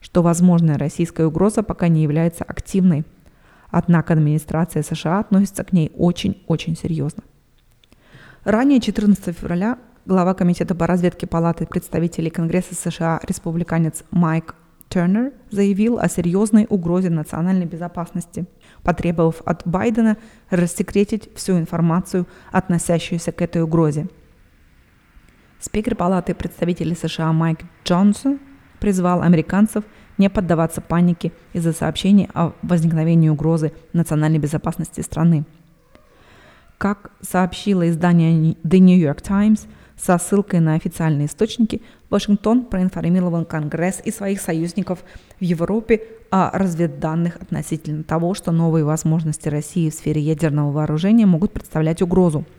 что 0.00 0.22
возможная 0.22 0.78
российская 0.78 1.26
угроза 1.26 1.62
пока 1.62 1.88
не 1.88 2.02
является 2.02 2.44
активной 2.44 3.04
Однако 3.78 4.14
администрация 4.14 4.82
США 4.82 5.18
относится 5.18 5.62
к 5.62 5.74
ней 5.74 5.92
очень-очень 5.98 6.74
серьезно. 6.74 7.22
Ранее 8.42 8.80
14 8.80 9.36
февраля 9.36 9.78
глава 10.06 10.32
Комитета 10.32 10.74
по 10.74 10.86
разведке 10.86 11.26
Палаты 11.26 11.66
представителей 11.66 12.30
Конгресса 12.30 12.74
США 12.74 13.20
республиканец 13.22 14.02
Майк 14.10 14.54
Тернер 14.88 15.34
заявил 15.50 15.98
о 15.98 16.08
серьезной 16.08 16.66
угрозе 16.70 17.10
национальной 17.10 17.66
безопасности, 17.66 18.46
потребовав 18.82 19.42
от 19.44 19.68
Байдена 19.68 20.16
рассекретить 20.48 21.28
всю 21.36 21.58
информацию, 21.58 22.26
относящуюся 22.52 23.30
к 23.30 23.42
этой 23.42 23.60
угрозе. 23.60 24.08
Спикер 25.60 25.96
Палаты 25.96 26.34
представителей 26.34 26.96
США 26.96 27.30
Майк 27.34 27.58
Джонсон 27.84 28.40
призвал 28.80 29.20
американцев 29.20 29.84
не 30.18 30.30
поддаваться 30.30 30.80
панике 30.80 31.32
из-за 31.52 31.72
сообщений 31.72 32.28
о 32.34 32.52
возникновении 32.62 33.28
угрозы 33.28 33.72
национальной 33.92 34.38
безопасности 34.38 35.00
страны. 35.00 35.44
Как 36.78 37.10
сообщило 37.20 37.88
издание 37.88 38.54
The 38.64 38.78
New 38.78 38.98
York 38.98 39.22
Times, 39.22 39.66
со 39.96 40.18
ссылкой 40.18 40.60
на 40.60 40.74
официальные 40.74 41.26
источники, 41.26 41.80
Вашингтон 42.10 42.66
проинформировал 42.66 43.46
Конгресс 43.46 44.02
и 44.04 44.10
своих 44.10 44.42
союзников 44.42 45.02
в 45.40 45.42
Европе 45.42 46.02
о 46.30 46.50
разведданных 46.56 47.36
относительно 47.36 48.04
того, 48.04 48.34
что 48.34 48.52
новые 48.52 48.84
возможности 48.84 49.48
России 49.48 49.88
в 49.88 49.94
сфере 49.94 50.20
ядерного 50.20 50.70
вооружения 50.70 51.24
могут 51.24 51.52
представлять 51.52 52.02
угрозу– 52.02 52.44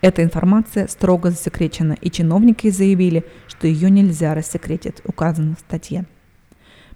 эта 0.00 0.22
информация 0.22 0.88
строго 0.88 1.30
засекречена, 1.30 1.92
и 2.00 2.10
чиновники 2.10 2.70
заявили, 2.70 3.24
что 3.60 3.66
ее 3.66 3.90
нельзя 3.90 4.34
рассекретить, 4.34 5.02
указано 5.04 5.54
в 5.54 5.58
статье. 5.58 6.06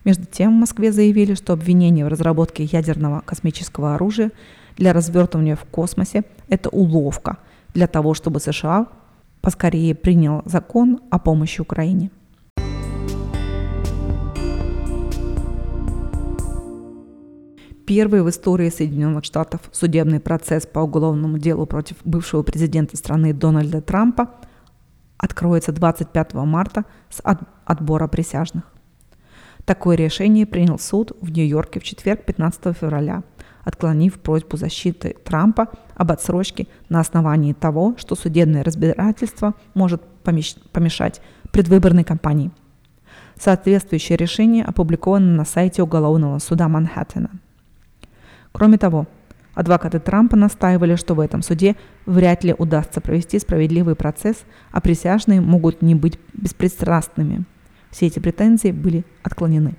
Между 0.03 0.25
тем, 0.25 0.57
в 0.57 0.61
Москве 0.61 0.93
заявили, 0.93 1.35
что 1.35 1.53
обвинение 1.53 2.07
в 2.07 2.09
разработке 2.09 2.65
ядерного 2.65 3.21
космического 3.21 3.97
оружия 3.97 4.33
для 4.79 4.95
развертывания 4.95 5.57
в 5.57 5.65
космосе– 5.67 6.25
это 6.49 6.71
уловка 6.71 7.37
для 7.75 7.87
того, 7.87 8.15
чтобы 8.15 8.41
США 8.41 8.87
поскорее 9.43 9.95
принял 9.95 10.41
закон 10.47 11.01
о 11.11 11.19
помощи 11.19 11.61
Украине. 11.61 12.11
Первый 17.87 18.23
в 18.23 18.31
истории 18.31 18.71
Соединенных 18.71 19.27
Штатов 19.27 19.61
судебный 19.71 20.19
процесс 20.19 20.67
по 20.67 20.79
уголовному 20.79 21.37
делу 21.37 21.67
против 21.67 21.99
бывшего 22.07 22.43
президента 22.43 22.97
страны 22.97 23.35
Дональда 23.35 23.83
Трампа 23.83 24.31
откроется 25.25 25.73
25 25.73 26.35
марта 26.35 26.85
с 27.09 27.23
отбора 27.65 28.07
присяжных. 28.09 28.65
Такое 29.65 29.97
решение 29.97 30.47
принял 30.47 30.79
суд 30.79 31.13
в 31.21 31.31
Нью-Йорке 31.31 31.81
в 31.81 31.85
четверг 31.85 32.25
15 32.27 32.77
февраля, 32.77 33.23
отклонив 33.65 34.21
просьбу 34.21 34.59
защиты 34.59 35.17
Трампа 35.25 35.69
об 35.95 36.13
отсрочке 36.13 36.67
на 36.91 37.01
основании 37.01 37.55
того, 37.55 37.95
что 37.97 38.15
судебное 38.15 38.63
разбирательство 38.63 39.55
может 39.73 40.03
помешать 40.73 41.23
предвыборной 41.51 42.05
кампании. 42.05 42.51
Соответствующее 43.39 44.17
решение 44.17 44.65
опубликовано 44.65 45.35
на 45.35 45.45
сайте 45.45 45.83
уголовного 45.83 46.39
суда 46.39 46.69
Манхэттена– 46.69 47.31
Кроме 48.55 48.79
того, 48.79 49.09
адвокаты 49.55 50.01
Трампа 50.01 50.37
настаивали, 50.37 50.97
что 50.97 51.15
в 51.15 51.21
этом 51.21 51.43
суде 51.43 51.77
вряд 52.07 52.45
ли 52.45 52.55
удастся 52.57 53.01
провести 53.01 53.39
справедливый 53.39 53.95
процесс, 53.95 54.45
а 54.71 54.81
присяжные 54.81 55.41
могут 55.41 55.83
не 55.83 55.95
быть 55.95 56.19
беспристрастными. 56.33 57.45
Все 57.91 58.07
эти 58.07 58.19
претензии 58.19 58.73
были 58.73 59.05
отклонены. 59.23 59.75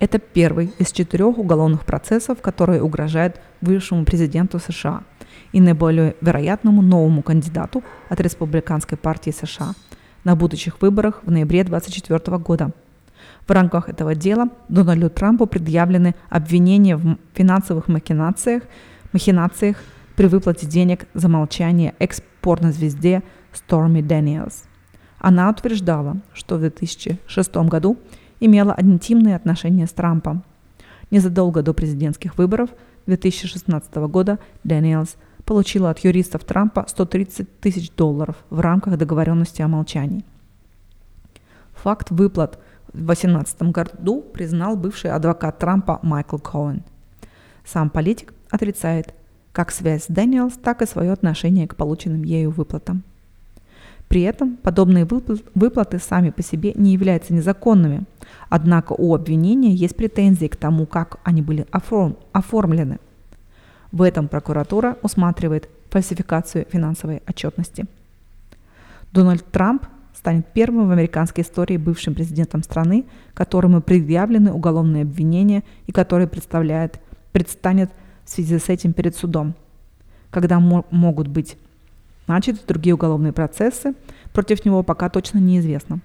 Это 0.00 0.18
первый 0.18 0.72
из 0.78 0.92
четырех 0.92 1.38
уголовных 1.38 1.84
процессов, 1.84 2.40
которые 2.40 2.82
угрожают 2.82 3.40
бывшему 3.60 4.04
президенту 4.04 4.58
США 4.60 5.02
и 5.52 5.60
наиболее 5.60 6.14
вероятному 6.20 6.82
новому 6.82 7.22
кандидату 7.22 7.82
от 8.08 8.20
Республиканской 8.20 8.96
партии 8.96 9.30
США 9.30 9.72
на 10.22 10.36
будущих 10.36 10.80
выборах 10.80 11.20
в 11.24 11.30
ноябре 11.30 11.64
2024 11.64 12.38
года– 12.38 12.72
в 13.48 13.50
рамках 13.50 13.88
этого 13.88 14.14
дела 14.14 14.50
Дональду 14.68 15.08
Трампу 15.08 15.46
предъявлены 15.46 16.14
обвинения 16.28 16.96
в 16.96 17.16
финансовых 17.32 17.88
махинациях, 17.88 18.64
махинациях 19.12 19.78
при 20.16 20.26
выплате 20.26 20.66
денег 20.66 21.06
за 21.14 21.28
молчание 21.28 21.94
экс-порнозвезде 21.98 23.22
Сторми 23.54 24.02
Дэниелс. 24.02 24.64
Она 25.18 25.48
утверждала, 25.48 26.18
что 26.34 26.56
в 26.56 26.60
2006 26.60 27.56
году 27.56 27.96
имела 28.38 28.76
интимные 28.78 29.34
отношения 29.34 29.86
с 29.86 29.92
Трампом. 29.92 30.44
Незадолго 31.10 31.62
до 31.62 31.72
президентских 31.72 32.36
выборов 32.36 32.68
2016 33.06 33.94
года 33.94 34.38
Дэниелс 34.64 35.16
получила 35.46 35.88
от 35.88 36.00
юристов 36.00 36.44
Трампа 36.44 36.84
130 36.86 37.60
тысяч 37.60 37.90
долларов 37.92 38.36
в 38.50 38.60
рамках 38.60 38.98
договоренности 38.98 39.62
о 39.62 39.68
молчании. 39.68 40.22
Факт 41.72 42.10
выплат 42.10 42.58
в 42.98 43.06
2018 43.06 43.62
году 43.62 44.20
признал 44.20 44.76
бывший 44.76 45.12
адвокат 45.12 45.58
Трампа 45.58 46.00
Майкл 46.02 46.38
Коэн. 46.38 46.82
Сам 47.64 47.90
политик 47.90 48.34
отрицает 48.50 49.14
как 49.52 49.70
связь 49.70 50.04
с 50.04 50.06
Дэниелс, 50.08 50.54
так 50.54 50.82
и 50.82 50.86
свое 50.86 51.12
отношение 51.12 51.68
к 51.68 51.76
полученным 51.76 52.22
ею 52.24 52.50
выплатам. 52.50 53.02
При 54.08 54.22
этом 54.22 54.56
подобные 54.56 55.06
выплаты 55.06 55.98
сами 55.98 56.30
по 56.30 56.42
себе 56.42 56.72
не 56.74 56.92
являются 56.92 57.34
незаконными, 57.34 58.04
однако 58.48 58.94
у 58.94 59.14
обвинения 59.14 59.74
есть 59.74 59.96
претензии 59.96 60.46
к 60.46 60.56
тому, 60.56 60.86
как 60.86 61.20
они 61.24 61.42
были 61.42 61.66
оформлены. 62.32 62.98
В 63.92 64.02
этом 64.02 64.28
прокуратура 64.28 64.96
усматривает 65.02 65.68
фальсификацию 65.90 66.66
финансовой 66.70 67.22
отчетности. 67.26 67.86
Дональд 69.12 69.44
Трамп 69.50 69.86
станет 70.28 70.46
первым 70.52 70.88
в 70.88 70.90
американской 70.90 71.42
истории 71.42 71.78
бывшим 71.78 72.14
президентом 72.14 72.62
страны, 72.62 73.06
которому 73.32 73.80
предъявлены 73.80 74.52
уголовные 74.52 75.04
обвинения 75.04 75.64
и 75.86 75.92
который 75.92 76.26
представляет, 76.26 77.00
предстанет 77.32 77.90
в 78.26 78.30
связи 78.30 78.58
с 78.58 78.68
этим 78.68 78.92
перед 78.92 79.16
судом. 79.16 79.54
Когда 80.30 80.60
мо- 80.60 80.84
могут 80.90 81.28
быть 81.28 81.56
начаты 82.26 82.58
другие 82.68 82.94
уголовные 82.94 83.32
процессы, 83.32 83.94
против 84.34 84.66
него 84.66 84.82
пока 84.82 85.08
точно 85.08 85.38
неизвестно. 85.38 86.00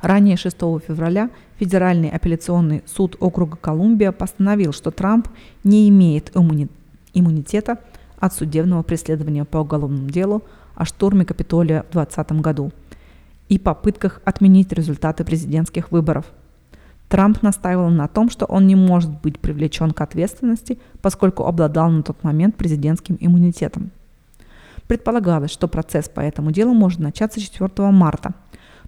Ранее 0.00 0.36
6 0.36 0.56
февраля 0.84 1.30
Федеральный 1.60 2.10
апелляционный 2.10 2.82
суд 2.84 3.16
округа 3.20 3.56
Колумбия 3.56 4.10
постановил, 4.10 4.72
что 4.72 4.90
Трамп 4.90 5.28
не 5.62 5.88
имеет 5.88 6.34
иммуни- 6.34 6.68
иммунитета 7.12 7.78
от 8.18 8.34
судебного 8.34 8.82
преследования 8.82 9.44
по 9.44 9.58
уголовному 9.58 10.08
делу 10.08 10.42
о 10.74 10.84
штурме 10.84 11.24
Капитолия 11.24 11.84
в 11.90 11.92
2020 11.92 12.40
году– 12.40 12.72
и 13.54 13.58
попытках 13.58 14.20
отменить 14.24 14.72
результаты 14.72 15.24
президентских 15.24 15.92
выборов. 15.92 16.26
Трамп 17.08 17.40
настаивал 17.42 17.88
на 17.88 18.08
том, 18.08 18.28
что 18.28 18.46
он 18.46 18.66
не 18.66 18.74
может 18.74 19.20
быть 19.22 19.38
привлечен 19.38 19.92
к 19.92 20.00
ответственности, 20.00 20.80
поскольку 21.00 21.44
обладал 21.44 21.88
на 21.88 22.02
тот 22.02 22.24
момент 22.24 22.56
президентским 22.56 23.16
иммунитетом. 23.20 23.92
Предполагалось, 24.88 25.52
что 25.52 25.68
процесс 25.68 26.08
по 26.08 26.18
этому 26.18 26.50
делу 26.50 26.74
может 26.74 26.98
начаться 26.98 27.40
4 27.40 27.70
марта, 27.92 28.34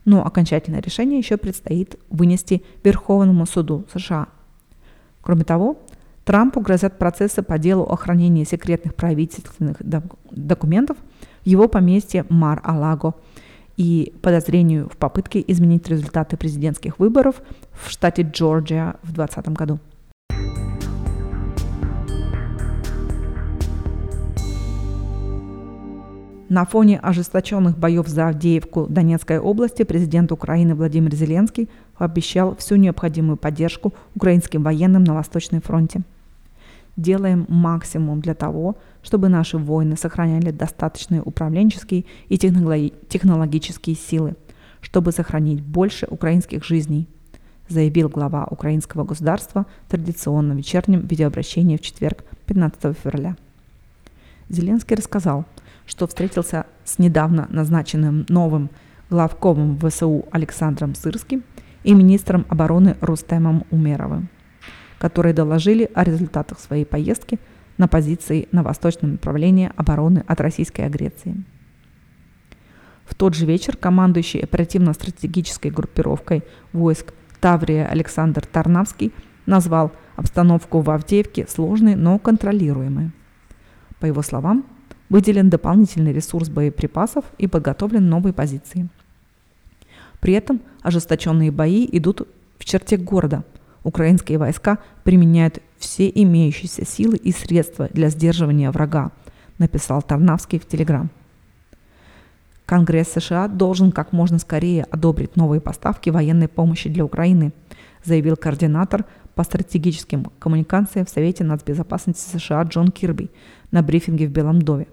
но 0.04 0.26
окончательное 0.26 0.82
решение 0.82 1.18
еще 1.18 1.36
предстоит 1.36 1.96
вынести 2.10 2.64
Верховному 2.82 3.46
суду 3.46 3.84
США. 3.94 4.26
Кроме 5.22 5.44
того, 5.44 5.78
Трампу 6.24 6.60
грозят 6.60 6.98
процессы 6.98 7.40
по 7.40 7.56
делу 7.56 7.84
о 7.84 7.96
хранении 7.96 8.42
секретных 8.42 8.96
правительственных 8.96 9.76
документов 10.32 10.96
в 11.44 11.46
его 11.46 11.68
поместье 11.68 12.24
Мар-Алаго– 12.28 13.14
и 13.76 14.14
подозрению 14.22 14.88
в 14.88 14.96
попытке 14.96 15.44
изменить 15.46 15.88
результаты 15.88 16.36
президентских 16.36 16.98
выборов 16.98 17.42
в 17.72 17.90
штате 17.90 18.22
Джорджия 18.22 18.96
в 19.02 19.12
2020 19.12 19.48
году. 19.50 19.78
На 26.48 26.64
фоне 26.64 27.00
ожесточенных 27.00 27.76
боев 27.76 28.06
за 28.06 28.28
Авдеевку 28.28 28.86
Донецкой 28.88 29.40
области 29.40 29.82
президент 29.82 30.30
Украины 30.30 30.76
Владимир 30.76 31.12
Зеленский 31.12 31.68
обещал 31.96 32.54
всю 32.54 32.76
необходимую 32.76 33.36
поддержку 33.36 33.92
украинским 34.14 34.62
военным 34.62 35.02
на 35.02 35.14
Восточном 35.14 35.60
фронте– 35.60 36.02
делаем 36.96 37.46
максимум 37.48 38.20
для 38.20 38.34
того, 38.34 38.76
чтобы 39.02 39.28
наши 39.28 39.58
воины 39.58 39.96
сохраняли 39.96 40.50
достаточные 40.50 41.22
управленческие 41.22 42.06
и 42.28 42.38
технологические 42.38 43.96
силы, 43.96 44.34
чтобы 44.80 45.12
сохранить 45.12 45.60
больше 45.60 46.06
украинских 46.10 46.64
жизней, 46.64 47.08
заявил 47.68 48.08
глава 48.08 48.46
украинского 48.50 49.04
государства 49.04 49.66
в 49.86 49.90
традиционном 49.90 50.56
вечернем 50.56 51.06
видеообращении 51.06 51.76
в 51.76 51.80
четверг, 51.80 52.24
15 52.46 52.96
февраля. 52.96 53.36
Зеленский 54.48 54.96
рассказал, 54.96 55.44
что 55.86 56.06
встретился 56.06 56.66
с 56.84 56.98
недавно 56.98 57.46
назначенным 57.50 58.26
новым 58.28 58.70
главкомом 59.10 59.78
ВСУ 59.78 60.24
Александром 60.30 60.94
Сырским 60.94 61.42
и 61.84 61.94
министром 61.94 62.46
обороны 62.48 62.96
Рустемом 63.00 63.64
Умеровым 63.70 64.28
которые 64.98 65.34
доложили 65.34 65.90
о 65.94 66.04
результатах 66.04 66.58
своей 66.58 66.84
поездки 66.84 67.38
на 67.78 67.88
позиции 67.88 68.48
на 68.52 68.62
восточном 68.62 69.12
направлении 69.12 69.70
обороны 69.76 70.24
от 70.26 70.40
российской 70.40 70.82
агрессии. 70.82 71.44
В 73.04 73.14
тот 73.14 73.34
же 73.34 73.46
вечер 73.46 73.76
командующий 73.76 74.40
оперативно-стратегической 74.40 75.70
группировкой 75.70 76.42
войск 76.72 77.12
Таврия 77.40 77.86
Александр 77.86 78.44
Тарнавский 78.44 79.12
назвал 79.46 79.92
обстановку 80.16 80.80
в 80.80 80.90
Авдеевке 80.90 81.46
сложной, 81.46 81.94
но 81.94 82.18
контролируемой. 82.18 83.12
По 84.00 84.06
его 84.06 84.22
словам, 84.22 84.66
выделен 85.08 85.50
дополнительный 85.50 86.12
ресурс 86.12 86.48
боеприпасов 86.48 87.24
и 87.38 87.46
подготовлены 87.46 88.06
новые 88.06 88.32
позиции. 88.32 88.88
При 90.20 90.32
этом 90.32 90.60
ожесточенные 90.82 91.50
бои 91.50 91.88
идут 91.92 92.26
в 92.58 92.64
черте 92.64 92.96
города. 92.96 93.44
Украинские 93.86 94.38
войска 94.38 94.78
применяют 95.04 95.60
все 95.78 96.10
имеющиеся 96.12 96.84
силы 96.84 97.16
и 97.18 97.30
средства 97.30 97.88
для 97.92 98.08
сдерживания 98.08 98.72
врага, 98.72 99.12
написал 99.58 100.02
Тарнавский 100.02 100.58
в 100.58 100.66
Телеграм. 100.66 101.08
Конгресс 102.64 103.12
США 103.12 103.46
должен 103.46 103.92
как 103.92 104.10
можно 104.10 104.40
скорее 104.40 104.82
одобрить 104.90 105.36
новые 105.36 105.60
поставки 105.60 106.10
военной 106.10 106.48
помощи 106.48 106.90
для 106.90 107.04
Украины, 107.04 107.52
заявил 108.02 108.34
координатор 108.34 109.04
по 109.36 109.44
стратегическим 109.44 110.32
коммуникациям 110.40 111.06
в 111.06 111.10
Совете 111.10 111.44
нацбезопасности 111.44 112.36
США 112.36 112.64
Джон 112.64 112.88
Кирби 112.88 113.30
на 113.70 113.84
брифинге 113.84 114.26
в 114.26 114.32
Белом 114.32 114.62
доме. 114.62 114.88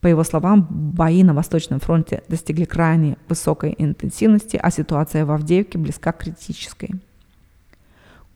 По 0.00 0.08
его 0.08 0.24
словам, 0.24 0.66
бои 0.68 1.22
на 1.22 1.32
Восточном 1.32 1.78
фронте 1.78 2.24
достигли 2.26 2.64
крайне 2.64 3.18
высокой 3.28 3.76
интенсивности, 3.78 4.58
а 4.60 4.68
ситуация 4.72 5.24
в 5.24 5.30
Авдеевке 5.30 5.78
близка 5.78 6.10
к 6.10 6.24
критической. 6.24 6.90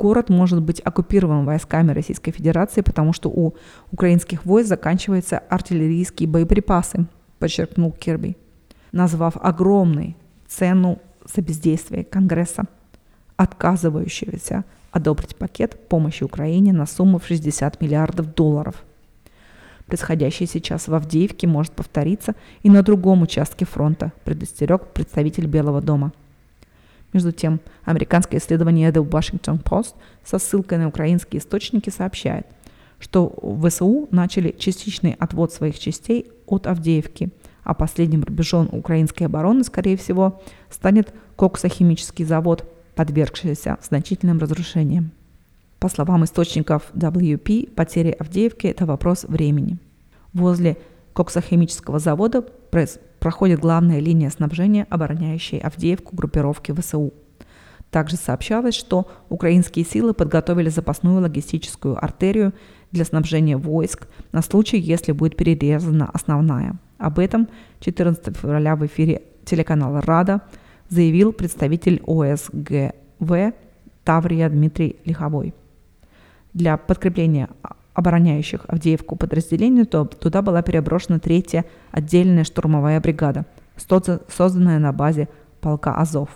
Город 0.02 0.30
может 0.30 0.60
быть 0.60 0.80
оккупирован 0.80 1.44
войсками 1.44 1.92
Российской 1.92 2.32
Федерации, 2.32 2.80
потому 2.80 3.12
что 3.12 3.30
у 3.30 3.54
украинских 3.92 4.44
войск 4.44 4.70
заканчиваются 4.70 5.38
артиллерийские 5.38 6.28
боеприпасы, 6.28 7.06
подчеркнул 7.38 7.92
Кирби, 7.92 8.36
назвав 8.90 9.36
огромной 9.36 10.16
цену 10.48 10.98
за 11.32 11.40
бездействие 11.40 12.02
Конгресса, 12.02 12.64
отказывающегося 13.36 14.64
одобрить 14.90 15.36
пакет 15.36 15.88
помощи 15.88 16.24
Украине 16.24 16.72
на 16.72 16.86
сумму 16.86 17.20
в 17.20 17.26
60 17.26 17.80
миллиардов 17.80 18.34
долларов– 18.34 18.82
Происходящее 19.86 20.46
сейчас 20.46 20.88
в 20.88 20.94
Авдеевке 20.94 21.46
может 21.46 21.72
повториться 21.72 22.34
и 22.62 22.70
на 22.70 22.82
другом 22.82 23.22
участке 23.22 23.66
фронта, 23.66 24.12
предостерег 24.24 24.86
представитель 24.94 25.46
Белого 25.46 25.82
дома. 25.82 26.12
Между 27.12 27.32
тем, 27.32 27.60
американское 27.84 28.40
исследование 28.40 28.90
The 28.90 29.06
Washington 29.06 29.62
Post 29.62 29.94
со 30.24 30.38
ссылкой 30.38 30.78
на 30.78 30.88
украинские 30.88 31.40
источники 31.40 31.90
сообщает, 31.90 32.46
что 32.98 33.34
ВСУ 33.62 34.08
начали 34.10 34.54
частичный 34.58 35.16
отвод 35.18 35.52
своих 35.52 35.78
частей 35.78 36.30
от 36.46 36.66
Авдеевки, 36.66 37.30
а 37.64 37.74
последним 37.74 38.24
рубежом 38.24 38.68
украинской 38.72 39.24
обороны, 39.24 39.62
скорее 39.64 39.96
всего, 39.96 40.40
станет 40.70 41.14
коксохимический 41.36 42.24
завод, 42.24 42.64
подвергшийся 42.94 43.78
значительным 43.82 44.38
разрушениям. 44.38 45.12
По 45.78 45.88
словам 45.88 46.24
источников 46.24 46.92
WP, 46.94 47.72
потери 47.72 48.10
Авдеевки– 48.10 48.66
это 48.68 48.86
вопрос 48.86 49.24
времени. 49.24 49.78
Возле 50.32 50.78
коксохимического 51.12 51.98
завода 51.98 52.42
проходит 53.22 53.60
главная 53.60 54.00
линия 54.00 54.30
снабжения, 54.30 54.84
обороняющей 54.90 55.60
Авдеевку 55.60 56.16
группировки 56.16 56.72
ВСУ. 56.72 57.14
Также 57.92 58.16
сообщалось, 58.16 58.74
что 58.74 59.08
украинские 59.28 59.84
силы 59.84 60.12
подготовили 60.12 60.70
запасную 60.70 61.20
логистическую 61.20 62.04
артерию 62.04 62.52
для 62.90 63.04
снабжения 63.04 63.56
войск 63.56 64.08
на 64.32 64.42
случай, 64.42 64.76
если 64.76 65.12
будет 65.12 65.36
перерезана 65.36 66.10
основная. 66.12 66.74
Об 66.98 67.20
этом 67.20 67.48
14 67.78 68.36
февраля 68.36 68.74
в 68.74 68.84
эфире 68.86 69.22
телеканала 69.44 70.00
«Рада» 70.00 70.40
заявил 70.88 71.32
представитель 71.32 72.02
ОСГВ 72.04 73.54
Таврия 74.02 74.48
Дмитрий 74.48 74.96
Лиховой 75.04 75.54
для 76.54 76.76
подкрепления 76.76 77.50
обороняющих 77.94 78.60
Авдеевку 78.68 79.16
подразделений, 79.16 79.84
то 79.84 80.04
туда 80.04 80.42
была 80.42 80.62
переброшена 80.62 81.18
третья 81.18 81.64
отдельная 81.90 82.44
штурмовая 82.44 83.00
бригада, 83.00 83.44
созданная 83.76 84.78
на 84.78 84.92
базе 84.92 85.28
полка 85.60 85.94
Азов. 85.94 86.30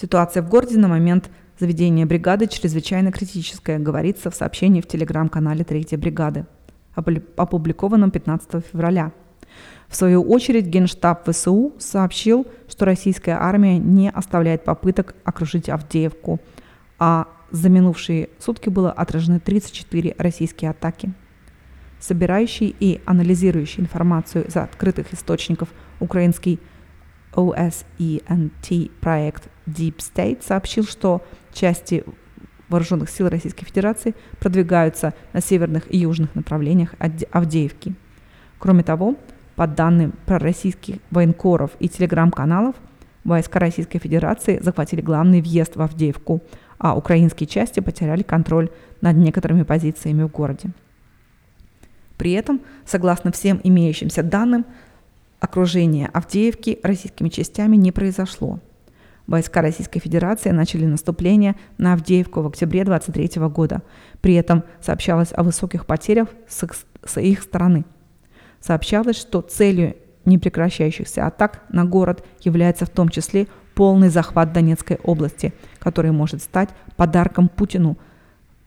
Ситуация 0.00 0.42
в 0.42 0.48
городе 0.48 0.78
на 0.78 0.88
момент 0.88 1.30
заведения 1.58 2.06
бригады 2.06 2.46
чрезвычайно 2.46 3.10
критическая, 3.12 3.78
говорится 3.78 4.30
в 4.30 4.34
сообщении 4.34 4.80
в 4.80 4.86
телеграм-канале 4.86 5.64
3-й 5.64 5.96
бригады, 5.96 6.46
опубликованном 6.94 8.10
15 8.10 8.64
февраля. 8.64 9.12
В 9.88 9.96
свою 9.96 10.22
очередь 10.22 10.66
Генштаб 10.66 11.28
ВСУ 11.28 11.72
сообщил, 11.78 12.46
что 12.68 12.84
российская 12.84 13.38
армия 13.40 13.78
не 13.78 14.10
оставляет 14.10 14.64
попыток 14.64 15.14
окружить 15.24 15.68
Авдеевку, 15.68 16.40
а 16.98 17.26
за 17.50 17.68
минувшие 17.68 18.28
сутки 18.38 18.68
было 18.68 18.92
отражены 18.92 19.40
34 19.40 20.14
российские 20.18 20.70
атаки. 20.70 21.12
Собирающий 22.00 22.74
и 22.78 23.00
анализирующий 23.06 23.82
информацию 23.82 24.46
из 24.46 24.56
открытых 24.56 25.12
источников 25.12 25.68
украинский 25.98 26.60
OSENT 27.32 28.90
проект 29.00 29.48
Deep 29.66 29.96
State 29.96 30.44
сообщил, 30.46 30.84
что 30.84 31.24
части 31.52 32.04
вооруженных 32.68 33.10
сил 33.10 33.28
Российской 33.28 33.64
Федерации 33.64 34.14
продвигаются 34.38 35.14
на 35.32 35.40
северных 35.40 35.92
и 35.92 35.98
южных 35.98 36.34
направлениях 36.34 36.94
Авдеевки. 37.32 37.94
Кроме 38.58 38.82
того, 38.82 39.16
по 39.56 39.66
данным 39.66 40.12
пророссийских 40.26 40.96
военкоров 41.10 41.72
и 41.80 41.88
телеграм-каналов, 41.88 42.76
войска 43.24 43.58
Российской 43.58 43.98
Федерации 43.98 44.60
захватили 44.62 45.00
главный 45.00 45.40
въезд 45.40 45.76
в 45.76 45.82
Авдеевку– 45.82 46.42
а 46.78 46.96
украинские 46.96 47.46
части 47.46 47.80
потеряли 47.80 48.22
контроль 48.22 48.70
над 49.00 49.16
некоторыми 49.16 49.62
позициями 49.62 50.22
в 50.22 50.30
городе. 50.30 50.70
При 52.16 52.32
этом, 52.32 52.60
согласно 52.84 53.30
всем 53.30 53.60
имеющимся 53.62 54.22
данным, 54.22 54.64
окружение 55.40 56.08
Авдеевки 56.08 56.80
российскими 56.82 57.28
частями 57.28 57.76
не 57.76 57.92
произошло. 57.92 58.60
Войска 59.28 59.60
Российской 59.60 60.00
Федерации 60.00 60.50
начали 60.50 60.86
наступление 60.86 61.54
на 61.76 61.92
Авдеевку 61.92 62.40
в 62.40 62.46
октябре 62.46 62.82
23 62.82 63.42
года. 63.48 63.82
При 64.22 64.34
этом 64.34 64.64
сообщалось 64.80 65.32
о 65.32 65.42
высоких 65.42 65.84
потерях 65.84 66.28
с 66.48 66.62
их, 66.62 66.74
с 67.04 67.20
их 67.20 67.42
стороны. 67.42 67.84
Сообщалось, 68.60 69.16
что 69.16 69.42
целью 69.42 69.96
непрекращающихся 70.24 71.26
атак 71.26 71.62
на 71.68 71.84
город 71.84 72.24
является 72.40 72.86
в 72.86 72.90
том 72.90 73.10
числе 73.10 73.48
полный 73.78 74.08
захват 74.08 74.52
Донецкой 74.52 74.98
области, 75.04 75.52
который 75.78 76.10
может 76.10 76.42
стать 76.42 76.70
подарком 76.96 77.48
Путину 77.48 77.96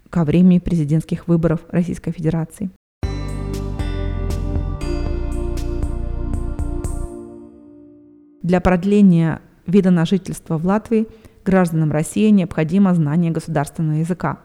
ко 0.10 0.24
времени 0.24 0.60
президентских 0.60 1.28
выборов 1.28 1.60
Российской 1.70 2.12
Федерации. 2.12 2.70
Для 8.42 8.62
продления 8.62 9.42
вида 9.68 9.92
на 9.92 10.06
жительство 10.06 10.58
в 10.58 10.66
Латвии 10.66 11.08
гражданам 11.44 11.92
России 11.92 12.30
необходимо 12.30 12.96
знание 12.96 13.32
государственного 13.32 13.98
языка. 13.98 14.40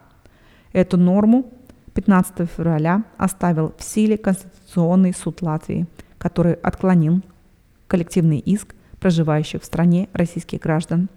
Эту 0.72 0.96
норму 0.96 1.48
15 1.94 2.50
февраля 2.50 3.05
оставил 3.18 3.72
в 3.79 3.85
силе 3.85 4.18
Конституционный 4.18 5.14
суд 5.14 5.42
Латвии, 5.42 5.87
который 6.18 6.55
отклонил 6.55 7.22
коллективный 7.87 8.40
иск 8.40 8.74
проживающих 9.00 9.62
в 9.62 9.64
стране 9.64 10.09
российских 10.12 10.61
граждан. 10.61 11.09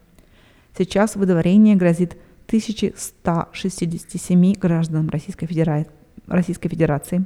Сейчас 0.78 1.16
выдворение 1.16 1.76
грозит 1.76 2.18
1167 2.48 4.54
гражданам 4.54 5.10
Российской, 5.10 5.48
Федера... 5.48 5.86
Российской 6.28 6.70
Федерации. 6.70 7.26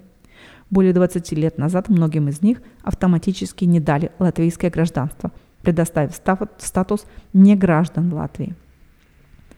Более 0.69 0.93
20 0.93 1.31
лет 1.33 1.57
назад 1.57 1.89
многим 1.89 2.29
из 2.29 2.41
них 2.41 2.61
автоматически 2.81 3.65
не 3.65 3.79
дали 3.79 4.11
латвийское 4.19 4.71
гражданство, 4.71 5.31
предоставив 5.61 6.15
статус 6.57 7.05
неграждан 7.33 8.13
Латвии. 8.13 8.55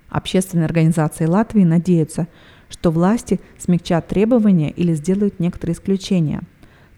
Общественные 0.10 0.66
организации 0.66 1.26
Латвии 1.26 1.64
надеются, 1.64 2.28
что 2.70 2.92
власти 2.92 3.40
смягчат 3.58 4.08
требования 4.08 4.72
или 4.72 4.94
сделают 4.94 5.40
некоторые 5.40 5.76
исключения– 5.76 6.42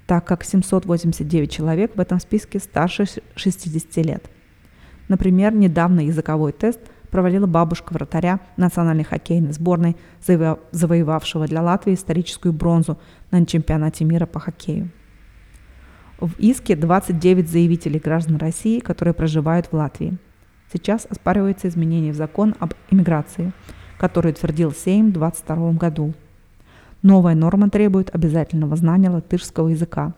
так 0.08 0.26
как 0.26 0.44
789 0.44 1.52
человек 1.52 1.92
в 1.96 2.00
этом 2.00 2.20
списке 2.20 2.60
старше 2.60 3.06
60 3.36 4.06
лет. 4.06 4.30
Например, 5.10 5.54
недавно 5.54 6.00
языковой 6.00 6.54
тест 6.54 6.80
провалила 7.12 7.46
бабушка 7.46 7.94
вратаря 7.94 8.40
национальной 8.56 9.04
хоккейной 9.04 9.52
сборной, 9.52 9.98
завоевавшего 10.72 11.46
для 11.46 11.62
Латвии 11.62 11.94
историческую 11.94 12.54
бронзу 12.54 12.98
на 13.32 13.46
чемпионате 13.46 14.06
мира 14.06 14.26
по 14.26 14.40
хоккею. 14.40 14.90
В 16.20 16.34
иске 16.40 16.76
29 16.76 17.50
заявителей 17.50 18.00
граждан 18.00 18.38
России, 18.38 18.80
которые 18.80 19.14
проживают 19.14 19.68
в 19.68 19.74
Латвии. 19.74 20.18
Сейчас 20.74 21.06
оспаривается 21.10 21.68
изменение 21.68 22.12
в 22.12 22.16
закон 22.16 22.56
об 22.60 22.74
иммиграции, 22.90 23.52
который 23.98 24.32
утвердил 24.32 24.72
Сейм 24.72 25.10
в 25.10 25.14
2022 25.14 25.72
году– 25.74 26.14
Новая 27.02 27.36
норма 27.36 27.70
требует 27.70 28.14
обязательного 28.14 28.76
знания 28.76 29.10
латышского 29.10 29.70
языка 29.70 30.14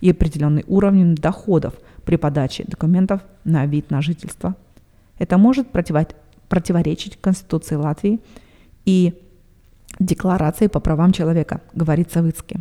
и 0.00 0.10
определенный 0.10 0.64
уровень 0.66 1.14
доходов 1.14 1.74
при 2.04 2.16
подаче 2.16 2.64
документов 2.66 3.22
на 3.44 3.66
вид 3.66 3.90
на 3.90 4.02
жительство. 4.02 4.56
Это 5.18 5.38
может 5.38 5.68
противоречить 5.70 7.20
Конституции 7.20 7.76
Латвии 7.76 8.20
и 8.84 9.14
Декларации 10.00 10.66
по 10.66 10.80
правам 10.80 11.12
человека, 11.12 11.60
говорит 11.72 12.10
Савицкий. 12.10 12.60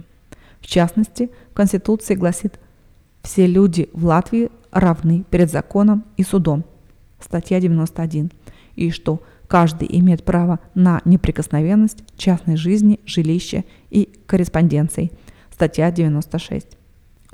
В 0.62 0.68
частности, 0.68 1.32
в 1.52 1.56
Конституции 1.56 2.14
гласит 2.14 2.60
«Все 3.24 3.48
люди 3.48 3.90
в 3.94 4.06
Латвии 4.06 4.52
равны 4.72 5.24
перед 5.30 5.52
законом 5.52 6.04
и 6.16 6.24
судом» 6.24 6.64
статья 7.20 7.60
91, 7.60 8.32
и 8.76 8.92
что 8.92 9.22
каждый 9.54 9.88
имеет 10.00 10.24
право 10.24 10.60
на 10.74 11.00
неприкосновенность 11.06 12.04
частной 12.18 12.58
жизни, 12.58 13.00
жилища 13.06 13.66
и 13.92 14.10
корреспонденции, 14.26 15.12
статья 15.52 15.92
96. 15.92 16.76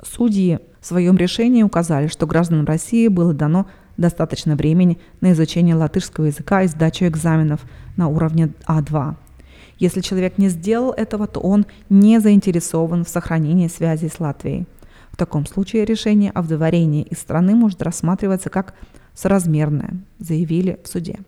Судьи 0.02 0.58
в 0.82 0.86
своем 0.86 1.16
решении 1.16 1.62
указали, 1.62 2.08
что 2.08 2.26
гражданам 2.26 2.66
России 2.66 3.08
было 3.08 3.32
дано 3.32 3.68
достаточно 3.96 4.54
времени 4.54 4.98
на 5.22 5.32
изучение 5.32 5.74
латышского 5.74 6.26
языка 6.26 6.62
и 6.62 6.66
сдачу 6.66 7.06
экзаменов 7.06 7.62
на 7.96 8.08
уровне 8.08 8.52
А2. 8.68 9.14
Если 9.78 10.02
человек 10.02 10.36
не 10.36 10.50
сделал 10.50 10.92
этого, 10.92 11.26
то 11.26 11.40
он 11.40 11.64
не 11.88 12.20
заинтересован 12.20 13.06
в 13.06 13.08
сохранении 13.08 13.68
связи 13.68 14.08
с 14.14 14.20
Латвией. 14.20 14.66
В 15.10 15.16
таком 15.16 15.46
случае 15.46 15.86
решение 15.86 16.32
о 16.32 16.42
выдворении 16.42 17.02
из 17.02 17.16
страны 17.16 17.54
может 17.54 17.80
рассматриваться 17.80 18.50
как 18.50 18.74
соразмерное, 19.14 19.94
заявили 20.18 20.78
в 20.84 20.86
суде. 20.86 21.20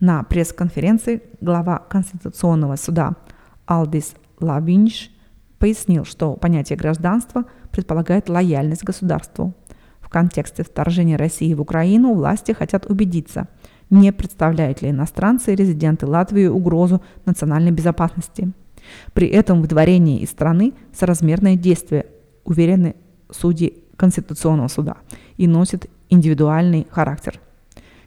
На 0.00 0.22
пресс-конференции 0.22 1.22
глава 1.42 1.76
Конституционного 1.90 2.76
суда 2.76 3.16
Алдис 3.66 4.14
Лавинш 4.40 5.10
пояснил, 5.58 6.06
что 6.06 6.36
понятие 6.36 6.78
гражданства 6.78 7.44
предполагает 7.70 8.30
лояльность 8.30 8.82
государству. 8.82 9.54
В 10.00 10.08
контексте 10.08 10.64
вторжения 10.64 11.16
России 11.16 11.52
в 11.52 11.60
Украину 11.60 12.14
власти 12.14 12.52
хотят 12.52 12.86
убедиться, 12.86 13.48
не 13.90 14.10
представляют 14.10 14.80
ли 14.80 14.88
иностранцы 14.88 15.52
и 15.52 15.56
резиденты 15.56 16.06
Латвии 16.06 16.46
угрозу 16.46 17.02
национальной 17.26 17.70
безопасности. 17.70 18.52
При 19.12 19.28
этом 19.28 19.60
выдворение 19.60 20.20
из 20.20 20.30
страны 20.30 20.72
соразмерное 20.94 21.56
действие, 21.56 22.06
уверены 22.44 22.96
судьи 23.30 23.84
Конституционного 23.96 24.68
суда, 24.68 24.96
и 25.36 25.46
носит 25.46 25.90
индивидуальный 26.08 26.86
характер. 26.90 27.38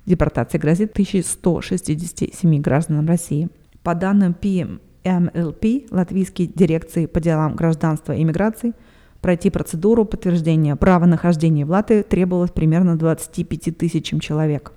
Депортация 0.05 0.59
грозит 0.59 0.91
1167 0.91 2.61
гражданам 2.61 3.07
России. 3.07 3.49
По 3.83 3.95
данным 3.95 4.35
PMLP, 4.39 5.87
Латвийской 5.91 6.47
дирекции 6.47 7.05
по 7.05 7.21
делам 7.21 7.55
гражданства 7.55 8.13
и 8.13 8.21
иммиграции, 8.21 8.73
пройти 9.21 9.49
процедуру 9.49 10.03
подтверждения 10.03 10.75
права 10.75 11.05
нахождения 11.05 11.65
в 11.65 11.69
Латвии 11.69 12.01
требовалось 12.01 12.51
примерно 12.51 12.97
25 12.97 13.77
тысячам 13.77 14.19
человек. 14.19 14.73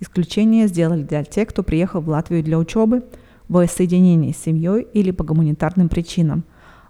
Исключение 0.00 0.66
сделали 0.66 1.02
для 1.02 1.24
тех, 1.24 1.48
кто 1.48 1.62
приехал 1.62 2.02
в 2.02 2.08
Латвию 2.08 2.42
для 2.42 2.58
учебы, 2.58 3.04
воссоединения 3.48 4.32
с 4.32 4.38
семьей 4.38 4.86
или 4.92 5.10
по 5.10 5.24
гуманитарным 5.24 5.88
причинам, 5.88 6.44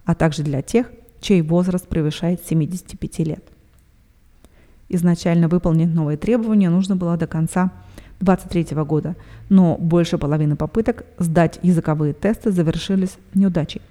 а 0.05 0.17
также 0.17 0.43
для 0.43 0.63
тех, 0.63 0.91
чей 1.21 1.43
возраст 1.43 1.87
превышает 1.87 2.45
75 2.45 3.19
лет. 3.21 3.54
Изначально 4.95 5.49
выполнить 5.49 5.92
новые 5.92 6.16
требования 6.16 6.70
нужно 6.70 6.95
было 6.95 7.16
до 7.16 7.26
конца 7.26 7.72
2023 8.20 8.76
года, 8.84 9.16
но 9.49 9.76
больше 9.76 10.18
половины 10.18 10.55
попыток 10.55 11.03
сдать 11.18 11.59
языковые 11.62 12.12
тесты 12.14 12.53
завершились 12.53 13.18
неудачей. 13.34 13.82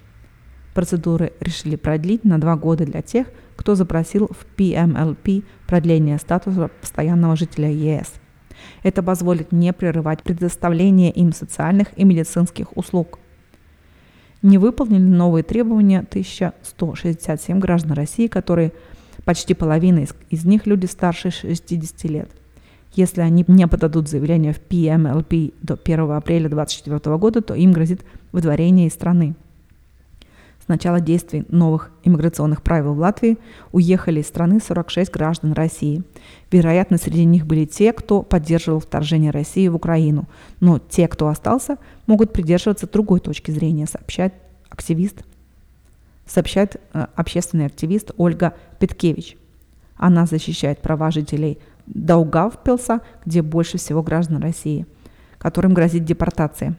Процедуры 0.73 1.33
решили 1.41 1.75
продлить 1.75 2.23
на 2.23 2.39
два 2.39 2.55
года 2.55 2.85
для 2.85 3.01
тех, 3.01 3.27
кто 3.57 3.75
запросил 3.75 4.29
в 4.29 4.45
PMLP 4.57 5.43
продление 5.67 6.19
статуса 6.19 6.69
постоянного 6.79 7.35
жителя 7.35 7.69
ЕС. 7.69 8.13
Это 8.81 9.03
позволит 9.03 9.51
не 9.51 9.73
прерывать 9.73 10.23
предоставление 10.23 11.11
им 11.11 11.33
социальных 11.33 11.89
и 11.97 12.05
медицинских 12.05 12.77
услуг. 12.77 13.19
Не 14.41 14.57
выполнили 14.57 15.01
новые 15.01 15.43
требования 15.43 15.99
1167 15.99 17.59
граждан 17.59 17.91
России, 17.91 18.27
которые 18.27 18.71
Почти 19.26 19.53
половина 19.53 19.99
из, 19.99 20.15
из 20.30 20.45
них 20.45 20.65
люди 20.65 20.86
старше 20.86 21.32
60 21.32 22.03
лет. 22.05 22.30
Если 22.93 23.21
они 23.21 23.43
не 23.47 23.67
подадут 23.67 24.07
заявление 24.07 24.53
в 24.53 24.61
PMLP 24.69 25.53
до 25.61 25.80
1 25.82 26.11
апреля 26.11 26.49
2024 26.49 27.17
года, 27.17 27.41
то 27.41 27.55
им 27.55 27.71
грозит 27.71 28.01
выдворение 28.32 28.88
из 28.88 28.93
страны. 28.93 29.36
С 30.63 30.67
начала 30.69 31.01
действий 31.01 31.45
новых 31.49 31.91
иммиграционных 32.03 32.61
правил 32.61 32.93
в 32.93 32.99
Латвии 32.99 33.38
уехали 33.74 34.21
из 34.21 34.28
страны 34.28 34.61
46 34.65 35.11
граждан 35.11 35.51
России. 35.51 36.03
Вероятно, 36.51 36.97
среди 36.97 37.26
них 37.26 37.45
были 37.45 37.65
те, 37.65 37.91
кто 37.91 38.21
поддерживал 38.21 38.80
вторжение 38.80 39.32
России 39.32 39.67
в 39.67 39.76
Украину. 39.76 40.26
Но 40.61 40.80
те, 40.80 41.09
кто 41.09 41.28
остался, 41.28 41.78
могут 42.07 42.32
придерживаться 42.32 42.88
другой 42.89 43.19
точки 43.19 43.51
зрения, 43.51 43.88
сообщает 43.88 44.34
активист 44.69 45.24
сообщает 46.26 46.76
э, 46.93 47.07
общественный 47.15 47.65
активист 47.65 48.11
Ольга 48.17 48.53
Петкевич. 48.80 49.38
Она 49.95 50.26
защищает 50.26 50.82
права 50.82 51.11
жителей 51.11 51.59
Даугавпилса, 51.88 53.01
где 53.26 53.41
больше 53.41 53.78
всего 53.78 54.01
граждан 54.01 54.41
России, 54.41 54.86
которым 55.38 55.74
грозит 55.74 56.05
депортация. 56.05 56.76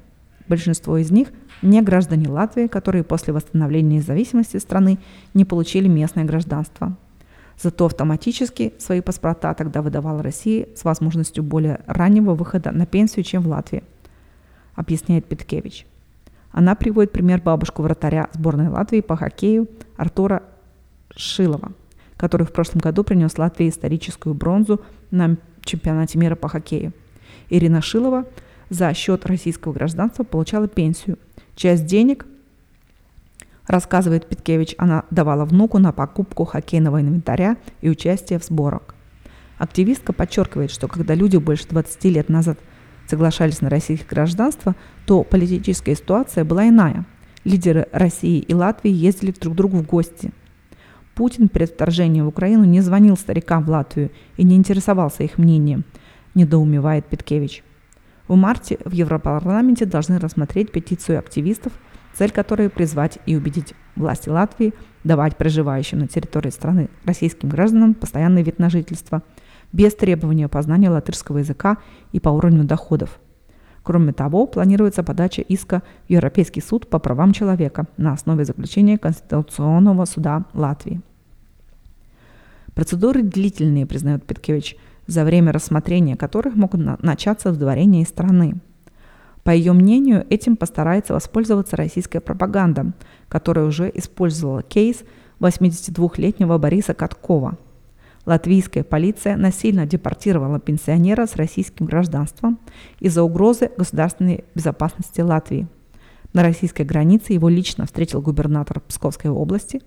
Большинство 0.48 0.96
из 0.98 1.10
них 1.10 1.28
не 1.62 1.80
граждане 1.80 2.28
Латвии, 2.28 2.66
которые 2.66 3.04
после 3.04 3.32
восстановления 3.32 3.96
независимости 3.96 4.58
страны 4.58 4.98
не 5.32 5.44
получили 5.44 5.88
местное 5.88 6.24
гражданство. 6.24 6.96
Зато 7.60 7.86
автоматически 7.86 8.74
свои 8.78 9.00
паспорта 9.00 9.54
тогда 9.54 9.80
выдавала 9.80 10.22
Россия 10.22 10.68
с 10.74 10.84
возможностью 10.84 11.44
более 11.44 11.80
раннего 11.86 12.34
выхода 12.34 12.72
на 12.72 12.84
пенсию, 12.84 13.24
чем 13.24 13.42
в 13.42 13.48
Латвии, 13.48 13.84
объясняет 14.74 15.26
Петкевич. 15.26 15.86
Она 16.54 16.76
приводит 16.76 17.10
пример 17.10 17.42
бабушку 17.42 17.82
вратаря 17.82 18.28
сборной 18.32 18.68
Латвии 18.68 19.00
по 19.00 19.16
хоккею 19.16 19.68
Артура 19.96 20.44
Шилова, 21.10 21.72
который 22.16 22.46
в 22.46 22.52
прошлом 22.52 22.78
году 22.78 23.02
принес 23.02 23.36
Латвии 23.36 23.68
историческую 23.68 24.34
бронзу 24.36 24.80
на 25.10 25.36
чемпионате 25.64 26.16
мира 26.16 26.36
по 26.36 26.48
хоккею. 26.48 26.92
Ирина 27.50 27.82
Шилова 27.82 28.24
за 28.70 28.94
счет 28.94 29.26
российского 29.26 29.72
гражданства 29.72 30.22
получала 30.22 30.68
пенсию. 30.68 31.18
Часть 31.56 31.86
денег, 31.86 32.24
рассказывает 33.66 34.28
Питкевич, 34.28 34.76
она 34.78 35.02
давала 35.10 35.44
внуку 35.44 35.78
на 35.78 35.90
покупку 35.90 36.44
хоккейного 36.44 37.00
инвентаря 37.00 37.56
и 37.80 37.90
участие 37.90 38.38
в 38.38 38.44
сборах. 38.44 38.94
Активистка 39.58 40.12
подчеркивает, 40.12 40.70
что 40.70 40.86
когда 40.86 41.16
люди 41.16 41.36
больше 41.36 41.66
20 41.66 42.04
лет 42.04 42.28
назад– 42.28 42.60
соглашались 43.06 43.60
на 43.60 43.70
российское 43.70 44.08
гражданство, 44.08 44.74
то 45.06 45.22
политическая 45.22 45.94
ситуация 45.94 46.44
была 46.44 46.68
иная. 46.68 47.04
Лидеры 47.44 47.88
России 47.92 48.38
и 48.38 48.54
Латвии 48.54 48.90
ездили 48.90 49.32
друг 49.32 49.54
к 49.54 49.56
другу 49.56 49.76
в 49.78 49.86
гости. 49.86 50.32
Путин 51.14 51.48
перед 51.48 51.70
вторжением 51.70 52.24
в 52.24 52.28
Украину 52.28 52.64
не 52.64 52.80
звонил 52.80 53.16
старикам 53.16 53.64
в 53.64 53.70
Латвию 53.70 54.10
и 54.36 54.44
не 54.44 54.56
интересовался 54.56 55.22
их 55.22 55.38
мнением, 55.38 55.84
недоумевает 56.34 57.06
Петкевич. 57.06 57.62
В 58.26 58.34
марте 58.34 58.78
в 58.84 58.92
Европарламенте 58.92 59.84
должны 59.84 60.18
рассмотреть 60.18 60.72
петицию 60.72 61.18
активистов, 61.18 61.72
цель 62.14 62.30
которой 62.30 62.70
призвать 62.70 63.18
и 63.26 63.36
убедить 63.36 63.74
власти 63.94 64.30
Латвии 64.30 64.72
давать 65.04 65.36
проживающим 65.36 65.98
на 65.98 66.08
территории 66.08 66.50
страны 66.50 66.88
российским 67.04 67.50
гражданам 67.50 67.94
постоянный 67.94 68.42
вид 68.42 68.58
на 68.58 68.70
жительство– 68.70 69.22
без 69.74 69.92
требования 69.96 70.46
познания 70.46 70.88
латышского 70.88 71.38
языка 71.38 71.78
и 72.12 72.20
по 72.20 72.28
уровню 72.28 72.62
доходов. 72.62 73.18
Кроме 73.82 74.12
того, 74.12 74.46
планируется 74.46 75.02
подача 75.02 75.42
иска 75.42 75.82
в 76.06 76.10
Европейский 76.10 76.62
суд 76.62 76.88
по 76.88 77.00
правам 77.00 77.32
человека 77.32 77.86
на 77.96 78.12
основе 78.12 78.44
заключения 78.44 78.96
Конституционного 78.96 80.04
суда 80.04 80.44
Латвии. 80.54 81.00
Процедуры 82.74 83.22
длительные, 83.22 83.84
признает 83.84 84.24
Петкевич, 84.24 84.76
за 85.08 85.24
время 85.24 85.52
рассмотрения 85.52 86.16
которых 86.16 86.54
могут 86.54 86.80
на- 86.80 86.98
начаться 87.02 87.50
вдворение 87.50 88.02
из 88.02 88.08
страны. 88.08 88.54
По 89.42 89.50
ее 89.50 89.72
мнению, 89.72 90.24
этим 90.30 90.56
постарается 90.56 91.14
воспользоваться 91.14 91.76
российская 91.76 92.20
пропаганда, 92.20 92.92
которая 93.28 93.66
уже 93.66 93.90
использовала 93.92 94.62
кейс 94.62 95.02
82-летнего 95.40 96.58
Бориса 96.58 96.94
Каткова– 96.94 97.58
Латвийская 98.26 98.84
полиция 98.84 99.36
насильно 99.36 99.86
депортировала 99.86 100.58
пенсионера 100.58 101.26
с 101.26 101.36
российским 101.36 101.86
гражданством 101.86 102.58
из-за 103.00 103.22
угрозы 103.22 103.70
государственной 103.76 104.44
безопасности 104.54 105.20
Латвии. 105.20 105.68
На 106.32 106.42
российской 106.42 106.82
границе 106.82 107.34
его 107.34 107.48
лично 107.48 107.86
встретил 107.86 108.20
губернатор 108.20 108.80
Псковской 108.80 109.30
области, 109.30 109.82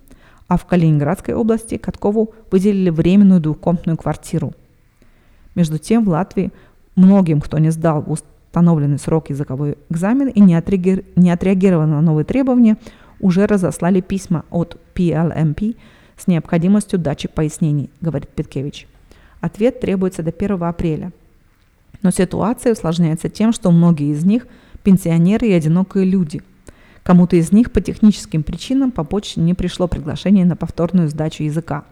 а 0.47 0.57
в 0.57 0.65
Калининградской 0.65 1.33
области 1.33 1.77
Каткову 1.77 2.33
выделили 2.51 2.89
временную 2.89 3.41
двухкомнатную 3.41 3.97
квартиру. 3.97 4.53
Между 5.55 5.77
тем 5.77 6.05
в 6.05 6.09
Латвии 6.09 6.51
многим, 6.95 7.41
кто 7.41 7.57
не 7.57 7.71
сдал 7.71 8.01
в 8.01 8.11
установленный 8.11 8.99
срок 8.99 9.29
языковой 9.29 9.77
экзамен 9.89 10.29
и 10.29 10.39
не, 10.39 10.55
отреагировал 10.55 11.88
на 11.88 12.01
новые 12.01 12.23
требования, 12.23 12.77
уже 13.19 13.45
разослали 13.45 13.99
письма 13.99 14.45
от 14.51 14.77
PLMP 14.95 15.75
с 16.18 16.28
необходимостью 16.28 16.99
дачи 16.99 17.28
пояснений, 17.28 17.89
говорит 18.01 18.30
Петкевич. 18.30 18.88
Ответ 19.39 19.80
требуется 19.80 20.24
до 20.24 20.32
1 20.32 20.63
апреля. 20.63 21.11
Но 22.01 22.11
ситуация 22.11 22.74
усложняется 22.74 23.30
тем, 23.30 23.53
что 23.53 23.72
многие 23.72 24.11
из 24.11 24.26
них– 24.26 24.47
пенсионеры 24.84 25.47
и 25.47 25.53
одинокие 25.53 26.05
люди, 26.05 26.41
Кому-то 27.07 27.38
из 27.38 27.53
них 27.53 27.72
по 27.72 27.80
техническим 27.80 28.43
причинам 28.43 28.91
по 28.91 29.05
почте 29.05 29.39
не 29.39 29.53
пришло 29.53 29.88
приглашение 29.88 30.43
на 30.43 30.57
повторную 30.57 31.07
сдачу 31.07 31.43
языка. 31.43 31.86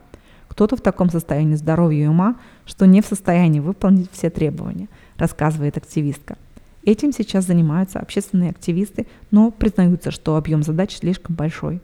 Кто-то 0.50 0.76
в 0.76 0.82
таком 0.82 1.10
состоянии 1.10 1.56
здоровья 1.56 2.04
и 2.04 2.08
ума, 2.08 2.36
что 2.66 2.86
не 2.86 3.02
в 3.02 3.06
состоянии 3.06 3.62
выполнить 3.62 4.12
все 4.12 4.30
требования, 4.30 4.90
рассказывает 5.16 5.78
активистка. 5.78 6.38
Этим 6.84 7.14
сейчас 7.14 7.46
занимаются 7.46 8.00
общественные 8.00 8.50
активисты, 8.50 9.08
но 9.32 9.52
признаются, 9.52 10.12
что 10.12 10.36
объем 10.36 10.64
задач 10.64 10.98
слишком 10.98 11.34
большой. 11.34 11.80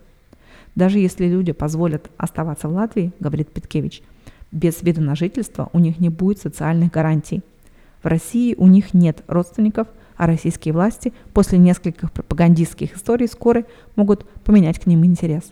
Даже 0.75 0.99
если 0.99 1.27
люди 1.27 1.51
позволят 1.51 2.09
оставаться 2.17 2.67
в 2.67 2.73
Латвии, 2.73 3.11
говорит 3.19 3.49
Петкевич, 3.49 4.01
без 4.51 4.81
вида 4.81 5.01
на 5.01 5.15
жительство 5.15 5.69
у 5.73 5.79
них 5.79 5.99
не 5.99 6.09
будет 6.09 6.39
социальных 6.39 6.91
гарантий. 6.91 7.41
В 8.03 8.07
России 8.07 8.55
у 8.57 8.67
них 8.67 8.93
нет 8.93 9.23
родственников, 9.27 9.87
а 10.17 10.27
российские 10.27 10.73
власти 10.73 11.13
после 11.33 11.57
нескольких 11.57 12.11
пропагандистских 12.11 12.95
историй 12.95 13.27
скоро 13.27 13.65
могут 13.95 14.27
поменять 14.43 14.79
к 14.79 14.85
ним 14.85 15.05
интерес, 15.05 15.51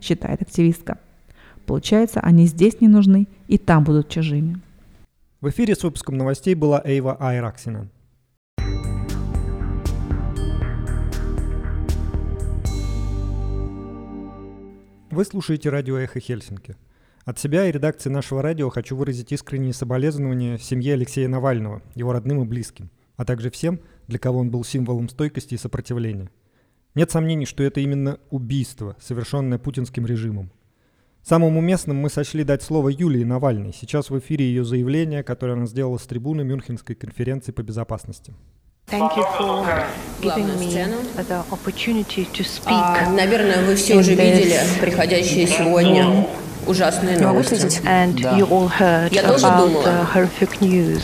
считает 0.00 0.42
активистка. 0.42 0.98
Получается, 1.66 2.20
они 2.20 2.46
здесь 2.46 2.80
не 2.80 2.88
нужны 2.88 3.28
и 3.46 3.58
там 3.58 3.84
будут 3.84 4.08
чужими. 4.08 4.60
В 5.40 5.50
эфире 5.50 5.74
с 5.74 5.84
выпуском 5.84 6.16
новостей 6.16 6.54
была 6.54 6.82
Эйва 6.84 7.16
Айраксина. 7.20 7.88
Вы 15.10 15.24
слушаете 15.24 15.70
радио 15.70 15.96
«Эхо 15.96 16.20
Хельсинки». 16.20 16.76
От 17.24 17.38
себя 17.38 17.66
и 17.66 17.72
редакции 17.72 18.10
нашего 18.10 18.42
радио 18.42 18.68
хочу 18.68 18.94
выразить 18.94 19.32
искренние 19.32 19.72
соболезнования 19.72 20.58
семье 20.58 20.92
Алексея 20.92 21.28
Навального, 21.28 21.80
его 21.94 22.12
родным 22.12 22.42
и 22.42 22.44
близким, 22.44 22.90
а 23.16 23.24
также 23.24 23.50
всем, 23.50 23.80
для 24.06 24.18
кого 24.18 24.40
он 24.40 24.50
был 24.50 24.64
символом 24.64 25.08
стойкости 25.08 25.54
и 25.54 25.58
сопротивления. 25.58 26.30
Нет 26.94 27.10
сомнений, 27.10 27.46
что 27.46 27.62
это 27.62 27.80
именно 27.80 28.20
убийство, 28.28 28.96
совершенное 29.00 29.58
путинским 29.58 30.04
режимом. 30.04 30.52
Самым 31.22 31.56
уместным 31.56 31.96
мы 31.96 32.10
сочли 32.10 32.44
дать 32.44 32.62
слово 32.62 32.90
Юлии 32.90 33.24
Навальной. 33.24 33.72
Сейчас 33.72 34.10
в 34.10 34.18
эфире 34.18 34.44
ее 34.44 34.62
заявление, 34.62 35.22
которое 35.22 35.54
она 35.54 35.64
сделала 35.64 35.96
с 35.96 36.06
трибуны 36.06 36.44
Мюнхенской 36.44 36.94
конференции 36.94 37.52
по 37.52 37.62
безопасности. 37.62 38.34
Thank 38.87 39.15
you 39.17 39.25
for 39.37 39.65
giving 40.21 40.47
me 40.59 40.67
the 40.75 41.43
opportunity 41.51 42.25
to 42.25 42.43
speak. 42.43 42.67
А, 42.73 43.09
наверное, 43.09 43.63
вы 43.63 43.75
все 43.75 43.95
уже 43.95 44.13
видели 44.13 44.59
приходящие 44.79 45.47
сегодня 45.47 46.27
ужасные 46.67 47.17
новости. 47.17 47.55
And 47.85 48.15
you 48.37 48.47
all 48.49 48.69
heard 48.69 49.11
Я 49.11 49.23
тоже 49.23 49.45
about 49.47 49.57
думала, 49.67 49.83
the 49.83 50.13
horrific 50.13 50.61
news. 50.61 51.01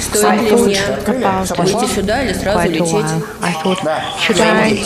стоит 0.00 0.42
ли 0.42 0.56
мне 0.56 0.74
About 1.06 1.56
выйти 1.56 1.84
it 1.84 1.94
сюда 1.94 2.22
или 2.24 2.32
сразу 2.32 2.58
quite 2.58 2.66
a 2.66 2.68
лететь. 2.68 2.92
while. 2.92 3.22
I 3.42 3.52
thought, 3.62 3.78
should 4.20 4.40
I 4.40 4.76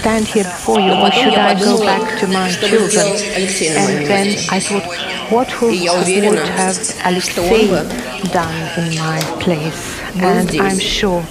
stand 0.00 0.26
here 0.28 0.44
before 0.44 0.78
you 0.80 0.94
Но 0.94 1.06
or 1.06 1.10
потом 1.10 1.24
should 1.24 1.32
я 1.32 1.46
I 1.48 1.54
go 1.54 1.58
подумала, 1.60 1.84
back 1.84 2.20
to 2.20 2.26
my 2.28 2.50
что 2.50 2.68
бы 2.68 2.78
сделал 2.88 3.14
children? 3.14 3.36
Алексей 3.36 3.70
на 3.70 3.78
And 3.80 3.84
моем 3.84 4.08
then 4.08 4.24
месте. 4.26 4.48
I 4.50 4.60
thought, 4.60 4.84
what 5.30 5.48
would, 5.60 5.72
И 5.72 5.76
я 5.78 5.92
уверена, 5.94 6.40
would 6.40 6.56
have 6.56 7.20
что 7.20 7.42
он 7.42 7.48
Alexei 7.48 7.68
бы 7.68 7.82
done 8.32 8.76
in 8.76 8.98
my 8.98 9.20
place? 9.40 9.82
был 10.14 10.22
And 10.28 10.42
здесь. 10.48 10.60
I'm 10.60 10.78
sure 10.80 11.16
Он 11.18 11.24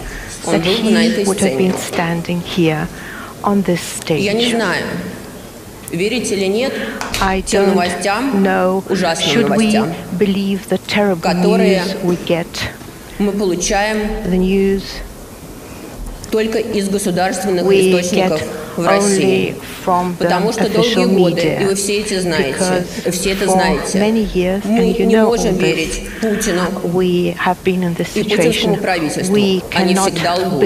that 0.45 0.63
he 0.65 0.93
would 1.27 1.41
have 1.41 1.59
been 1.59 1.73
standing 1.79 2.41
here 2.41 2.89
on 3.45 3.63
this 3.63 3.81
stage. 3.81 4.25
I 7.21 7.43
don't 7.51 7.75
know, 8.43 8.85
should 9.21 9.49
we 9.59 9.73
believe 10.19 10.69
the 10.69 10.79
terrible 10.79 11.31
news 11.59 11.95
we 12.05 12.17
get, 12.27 12.51
the 14.31 14.39
news 14.39 15.01
только 16.31 16.59
из 16.59 16.89
государственных 16.89 17.65
we 17.65 17.91
источников 17.91 18.43
в 18.77 18.87
России. 18.87 19.57
Потому 20.19 20.53
что 20.53 20.69
долгие 20.69 21.07
годы, 21.07 21.59
и 21.61 21.65
вы 21.65 21.75
все 21.75 22.01
это 22.01 22.21
знаете, 22.21 22.85
все 23.11 23.33
это 23.33 23.49
знаете, 23.49 23.99
years, 23.99 24.63
мы 24.65 24.93
не 24.93 25.17
можем 25.17 25.57
верить 25.57 26.09
Путину 26.21 26.63
И 28.15 28.23
путинскому 28.23 28.77
правительству. 28.77 29.35
Они 29.75 29.95
всегда 29.95 30.35
лгут. 30.35 30.65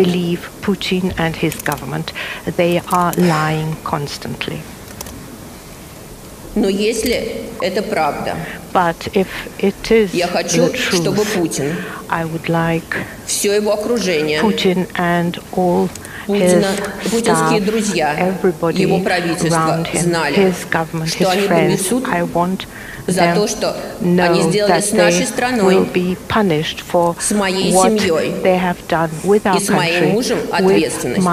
Putin 0.63 1.13
and 1.19 1.35
his 1.35 1.55
government. 1.65 2.13
They 2.57 2.81
are 2.93 3.13
lying 3.17 3.77
constantly. 3.83 4.61
Но 6.55 6.69
если 6.69 7.47
это 7.61 7.83
правда, 7.83 8.35
But 8.73 8.97
if 9.13 9.27
it 9.59 9.75
is 9.91 10.11
я 10.15 10.27
хочу, 10.29 10.63
the 10.67 10.77
чтобы 10.77 11.23
truth, 11.23 11.35
Путин, 11.35 11.77
I 12.09 12.25
would 12.25 12.49
like 12.49 12.83
все 13.27 13.55
его 13.55 13.73
окружение, 13.73 14.41
Putin 14.41 14.87
and 14.97 15.43
all 15.53 15.89
Путина, 16.27 16.69
путинские 17.11 17.61
друзья, 17.61 18.35
его 18.75 18.99
правительство 19.01 19.85
знали, 19.95 20.55
что 21.07 21.31
они 21.31 21.49
понесут 21.49 22.05
за 23.07 23.35
то, 23.35 23.49
что 23.49 23.77
они 24.01 24.43
сделали 24.43 24.81
с 24.81 24.93
нашей 24.93 25.27
страной 25.27 25.89
с 27.21 27.31
моей 27.33 27.73
семьей 27.73 28.35
our 29.45 29.61
с 29.61 29.69
моим 29.69 30.11
мужем 30.11 30.39
ответственность. 30.51 31.27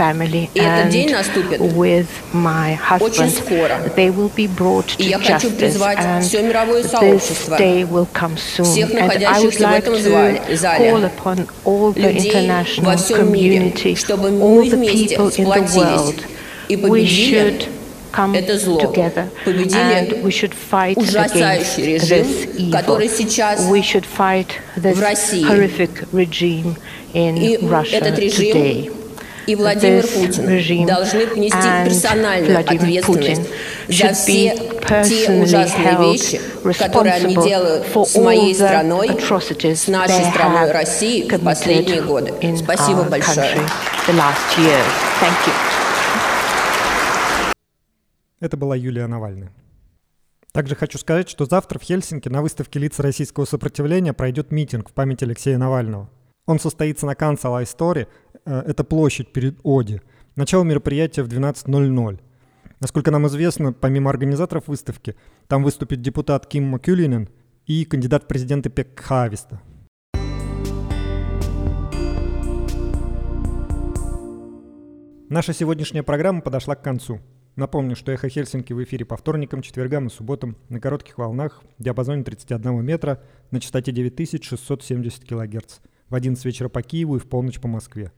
family 0.00 0.48
И 0.54 0.58
этот 0.60 0.86
and 0.86 0.90
день 0.90 1.10
наступит 1.10 1.60
with 1.60 2.06
my 2.32 2.78
очень 3.00 3.24
husband. 3.24 3.30
скоро. 3.30 3.80
They 3.96 4.10
will 4.14 4.30
be 4.36 4.46
brought 4.46 4.94
И 4.98 5.04
to 5.04 5.08
я 5.10 5.18
хочу 5.18 5.48
justice 5.48 5.56
призвать 5.58 5.98
and 5.98 6.20
все 6.22 6.42
мировое 6.42 6.82
this 6.82 6.90
сообщество, 6.90 7.56
day 7.56 7.84
will 7.88 8.06
come 8.12 8.36
soon. 8.36 8.64
всех 8.64 8.90
And 8.90 8.98
I 8.98 9.02
would 9.02 9.54
находящихся 9.54 9.58
в 9.58 9.62
like 9.62 9.78
этом 9.78 9.94
to 9.94 10.00
зале- 10.00 10.56
зале, 10.56 10.90
call 10.90 11.04
upon 11.04 11.48
all 11.64 11.92
the 11.94 12.12
людей 12.12 12.30
international 12.30 12.84
во 12.84 12.96
всем 12.96 13.32
мире, 13.32 13.58
community, 13.58 13.96
чтобы 13.96 14.28
all 14.28 14.62
мы 14.64 14.68
the 14.68 14.76
вместе 14.76 15.16
people 15.16 15.30
in 15.30 15.44
the 15.46 15.66
сплотились 15.68 15.74
world. 15.74 16.22
и 16.68 16.76
We 16.76 16.80
победили 16.88 17.40
should 17.40 17.68
come 18.12 18.34
это 18.36 18.58
зло, 18.58 18.80
together 18.80 19.28
победили 19.44 19.78
and 19.80 20.22
we 20.22 20.30
should 20.30 20.52
fight 20.70 20.96
against 20.96 21.34
ужасающий 21.34 21.86
режим, 21.94 22.18
this 22.26 22.56
evil. 22.58 22.72
который 22.72 23.08
сейчас 23.08 23.60
we 23.70 23.80
should 23.82 24.04
fight 24.18 24.48
this 24.76 24.94
в 24.94 25.00
России. 25.00 25.44
horrific 25.44 26.06
regime 26.12 26.76
in 27.14 27.36
И 27.38 27.56
Russia 27.58 27.96
этот 27.98 28.18
режим 28.18 28.56
today. 28.56 28.90
И 29.47 29.55
Владимир 29.55 30.03
Путин 30.07 30.85
должны 30.85 31.27
понести 31.27 31.85
персональную 31.85 32.59
ответственность 32.59 33.49
за 33.87 34.13
все 34.13 34.55
те 34.87 35.31
ужасные 35.31 35.97
вещи, 36.11 36.41
которые 36.77 37.15
они 37.15 37.35
делают 37.35 37.85
с 37.87 38.15
моей 38.15 38.53
страной, 38.53 39.09
с 39.19 39.87
нашей 39.87 40.25
страной 40.31 40.71
Россией 40.71 41.29
в 41.29 41.43
последние 41.43 42.01
годы. 42.01 42.33
Спасибо 42.57 43.03
большое. 43.03 43.59
Это 48.39 48.57
была 48.57 48.75
Юлия 48.75 49.07
Навальная. 49.07 49.51
Также 50.51 50.75
хочу 50.75 50.97
сказать, 50.97 51.29
что 51.29 51.45
завтра 51.45 51.79
в 51.79 51.83
Хельсинки 51.83 52.27
на 52.27 52.41
выставке 52.41 52.79
лиц 52.79 52.99
российского 52.99 53.45
сопротивления 53.45 54.13
пройдет 54.13 54.51
митинг 54.51 54.89
в 54.89 54.93
память 54.93 55.23
Алексея 55.23 55.57
Навального. 55.57 56.09
Он 56.45 56.59
состоится 56.59 57.05
на 57.05 57.15
Канцела 57.15 57.63
Истори, 57.63 58.07
это 58.59 58.83
площадь 58.83 59.31
перед 59.31 59.59
Оди. 59.63 60.01
Начало 60.35 60.63
мероприятия 60.63 61.23
в 61.23 61.27
12.00. 61.27 62.19
Насколько 62.79 63.11
нам 63.11 63.27
известно, 63.27 63.73
помимо 63.73 64.09
организаторов 64.09 64.67
выставки, 64.67 65.15
там 65.47 65.63
выступит 65.63 66.01
депутат 66.01 66.47
Ким 66.47 66.65
Макюлинен 66.65 67.29
и 67.65 67.85
кандидат 67.85 68.23
в 68.23 68.27
президенты 68.27 68.69
Пек 68.69 68.99
Хависта. 68.99 69.61
Наша 75.29 75.53
сегодняшняя 75.53 76.03
программа 76.03 76.41
подошла 76.41 76.75
к 76.75 76.81
концу. 76.81 77.21
Напомню, 77.55 77.95
что 77.95 78.11
«Эхо 78.11 78.27
Хельсинки» 78.27 78.73
в 78.73 78.83
эфире 78.83 79.05
по 79.05 79.15
вторникам, 79.15 79.61
четвергам 79.61 80.07
и 80.07 80.09
субботам 80.09 80.57
на 80.69 80.79
коротких 80.79 81.17
волнах 81.17 81.63
в 81.77 81.83
диапазоне 81.83 82.23
31 82.23 82.83
метра 82.83 83.21
на 83.51 83.59
частоте 83.59 83.91
9670 83.91 85.23
кГц 85.23 85.79
в 86.09 86.15
11 86.15 86.43
вечера 86.43 86.69
по 86.69 86.81
Киеву 86.81 87.15
и 87.17 87.19
в 87.19 87.27
полночь 87.27 87.59
по 87.59 87.67
Москве. 87.67 88.11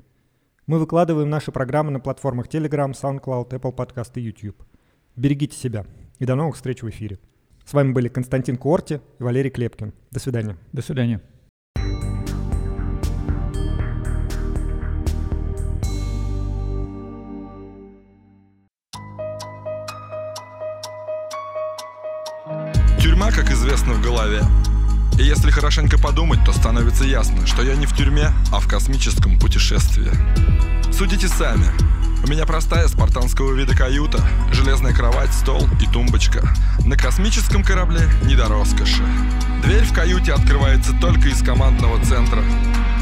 Мы 0.65 0.79
выкладываем 0.79 1.29
наши 1.29 1.51
программы 1.51 1.91
на 1.91 1.99
платформах 1.99 2.47
Telegram, 2.47 2.93
SoundCloud, 2.93 3.49
Apple 3.49 3.75
Podcast 3.75 4.11
и 4.15 4.21
YouTube. 4.21 4.63
Берегите 5.17 5.57
себя 5.57 5.85
и 6.19 6.25
до 6.25 6.35
новых 6.35 6.55
встреч 6.55 6.81
в 6.81 6.89
эфире. 6.89 7.19
С 7.65 7.73
вами 7.73 7.91
были 7.91 8.07
Константин 8.07 8.55
Куорти 8.55 9.01
и 9.19 9.23
Валерий 9.23 9.51
Клепкин. 9.51 9.93
До 10.11 10.19
свидания. 10.21 10.57
До 10.71 10.81
свидания. 10.81 11.21
Тюрьма, 23.01 23.31
как 23.31 23.51
известно, 23.51 23.95
в 23.95 24.01
голове. 24.01 24.39
И 25.17 25.23
если 25.23 25.51
хорошенько 25.51 25.99
подумать, 25.99 26.43
то 26.43 26.51
становится 26.51 27.03
ясно, 27.03 27.45
что 27.45 27.61
я 27.61 27.75
не 27.75 27.85
в 27.85 27.95
тюрьме, 27.95 28.31
а 28.51 28.59
в 28.59 28.67
космическом 28.67 29.37
путешествии. 29.37 30.11
Судите 30.91 31.27
сами. 31.27 31.65
У 32.23 32.27
меня 32.27 32.45
простая 32.45 32.87
спартанского 32.87 33.53
вида 33.53 33.75
каюта, 33.75 34.19
железная 34.51 34.93
кровать, 34.93 35.33
стол 35.33 35.67
и 35.81 35.85
тумбочка. 35.85 36.41
На 36.85 36.95
космическом 36.95 37.63
корабле 37.63 38.01
не 38.23 38.35
до 38.35 38.47
роскоши. 38.47 39.03
Дверь 39.61 39.83
в 39.83 39.93
каюте 39.93 40.33
открывается 40.33 40.93
только 40.99 41.27
из 41.27 41.43
командного 41.43 42.03
центра. 42.03 42.41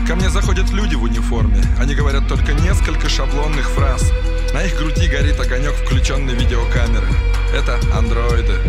Ко 0.08 0.16
мне 0.16 0.30
заходят 0.30 0.72
люди 0.72 0.96
в 0.96 1.04
униформе. 1.04 1.64
Они 1.78 1.96
говорят 1.96 2.28
только 2.28 2.54
несколько 2.54 3.08
шаблонных 3.10 3.70
фраз. 3.70 4.12
На 4.54 4.64
их 4.64 4.78
груди 4.78 5.08
горит 5.08 5.40
огонек 5.40 5.74
включенной 5.76 6.34
видеокамеры. 6.34 7.08
Это 7.54 7.80
андроиды. 7.96 8.60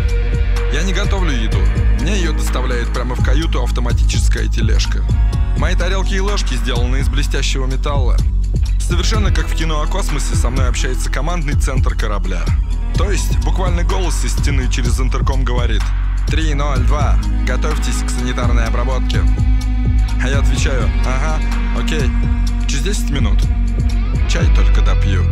Я 0.71 0.83
не 0.83 0.93
готовлю 0.93 1.31
еду. 1.31 1.59
Мне 2.03 2.17
ее 2.17 2.33
доставляет 2.33 2.93
прямо 2.93 3.15
в 3.15 3.23
каюту 3.23 3.63
автоматическая 3.63 4.49
тележка. 4.49 5.05
Мои 5.57 5.73
тарелки 5.73 6.13
и 6.13 6.19
ложки 6.19 6.55
сделаны 6.55 6.97
из 6.97 7.07
блестящего 7.07 7.65
металла. 7.65 8.17
Совершенно 8.77 9.31
как 9.31 9.47
в 9.47 9.55
кино 9.55 9.81
о 9.81 9.87
космосе 9.87 10.35
со 10.35 10.49
мной 10.49 10.67
общается 10.67 11.09
командный 11.09 11.53
центр 11.53 11.95
корабля. 11.95 12.43
То 12.97 13.09
есть 13.09 13.39
буквально 13.45 13.85
голос 13.85 14.21
из 14.25 14.33
стены 14.33 14.69
через 14.69 14.99
интерком 14.99 15.45
говорит 15.45 15.81
302, 16.27 17.19
готовьтесь 17.47 18.03
к 18.03 18.09
санитарной 18.09 18.65
обработке. 18.65 19.21
А 20.21 20.27
я 20.27 20.39
отвечаю, 20.39 20.91
ага, 21.05 21.39
окей, 21.81 22.11
через 22.67 22.83
10 22.83 23.11
минут. 23.11 23.39
Чай 24.29 24.45
только 24.53 24.81
допью. 24.81 25.23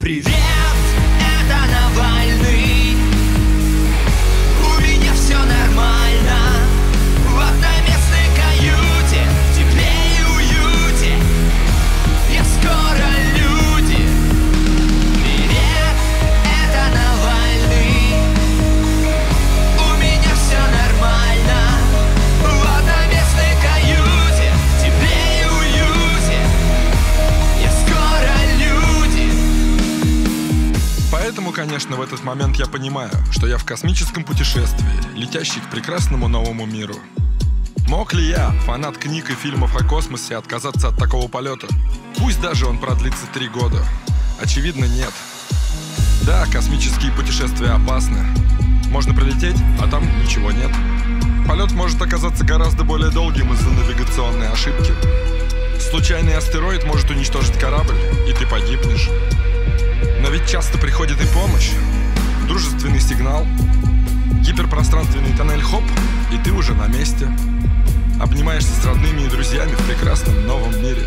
Привет, 0.00 0.26
это 0.26 1.58
Навальный 1.70 2.45
конечно, 31.56 31.96
в 31.96 32.02
этот 32.02 32.22
момент 32.22 32.56
я 32.56 32.66
понимаю, 32.66 33.10
что 33.30 33.46
я 33.46 33.56
в 33.56 33.64
космическом 33.64 34.24
путешествии, 34.24 35.16
летящий 35.16 35.62
к 35.62 35.70
прекрасному 35.70 36.28
новому 36.28 36.66
миру. 36.66 36.96
Мог 37.88 38.12
ли 38.12 38.28
я, 38.28 38.50
фанат 38.66 38.98
книг 38.98 39.30
и 39.30 39.34
фильмов 39.34 39.74
о 39.74 39.82
космосе, 39.82 40.36
отказаться 40.36 40.88
от 40.88 40.98
такого 40.98 41.28
полета? 41.28 41.66
Пусть 42.18 42.42
даже 42.42 42.66
он 42.66 42.76
продлится 42.76 43.24
три 43.32 43.48
года. 43.48 43.82
Очевидно, 44.38 44.84
нет. 44.84 45.12
Да, 46.26 46.44
космические 46.52 47.10
путешествия 47.12 47.70
опасны. 47.70 48.22
Можно 48.90 49.14
прилететь, 49.14 49.56
а 49.80 49.88
там 49.88 50.04
ничего 50.22 50.52
нет. 50.52 50.70
Полет 51.48 51.72
может 51.72 52.02
оказаться 52.02 52.44
гораздо 52.44 52.84
более 52.84 53.10
долгим 53.10 53.54
из-за 53.54 53.70
навигационной 53.70 54.50
ошибки. 54.50 54.92
Случайный 55.80 56.36
астероид 56.36 56.84
может 56.84 57.10
уничтожить 57.10 57.58
корабль, 57.58 57.96
и 58.28 58.34
ты 58.34 58.46
погибнешь. 58.46 59.08
Но 60.20 60.30
ведь 60.30 60.48
часто 60.48 60.78
приходит 60.78 61.20
и 61.20 61.26
помощь. 61.26 61.70
Дружественный 62.48 63.00
сигнал. 63.00 63.46
Гиперпространственный 64.40 65.36
тоннель 65.36 65.62
хоп, 65.62 65.82
и 66.32 66.38
ты 66.38 66.52
уже 66.52 66.74
на 66.74 66.86
месте. 66.86 67.28
Обнимаешься 68.20 68.70
с 68.80 68.84
родными 68.84 69.22
и 69.22 69.28
друзьями 69.28 69.72
в 69.72 69.86
прекрасном 69.86 70.46
новом 70.46 70.72
мире. 70.82 71.02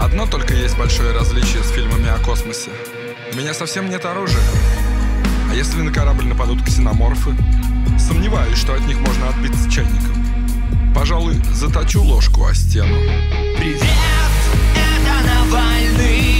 Одно 0.00 0.26
только 0.26 0.54
есть 0.54 0.78
большое 0.78 1.12
различие 1.12 1.62
с 1.62 1.70
фильмами 1.70 2.08
о 2.08 2.18
космосе. 2.18 2.70
У 3.32 3.36
меня 3.36 3.52
совсем 3.52 3.90
нет 3.90 4.04
оружия. 4.04 4.42
А 5.50 5.54
если 5.54 5.82
на 5.82 5.92
корабль 5.92 6.26
нападут 6.26 6.62
ксеноморфы? 6.64 7.36
Сомневаюсь, 7.98 8.58
что 8.58 8.74
от 8.74 8.86
них 8.86 8.98
можно 9.00 9.28
отбиться 9.28 9.70
чайником. 9.70 10.14
Пожалуй, 10.94 11.34
заточу 11.52 12.02
ложку 12.02 12.46
о 12.46 12.54
стену. 12.54 12.96
Привет, 13.58 13.82
это 14.74 15.28
Навальный 15.28 16.39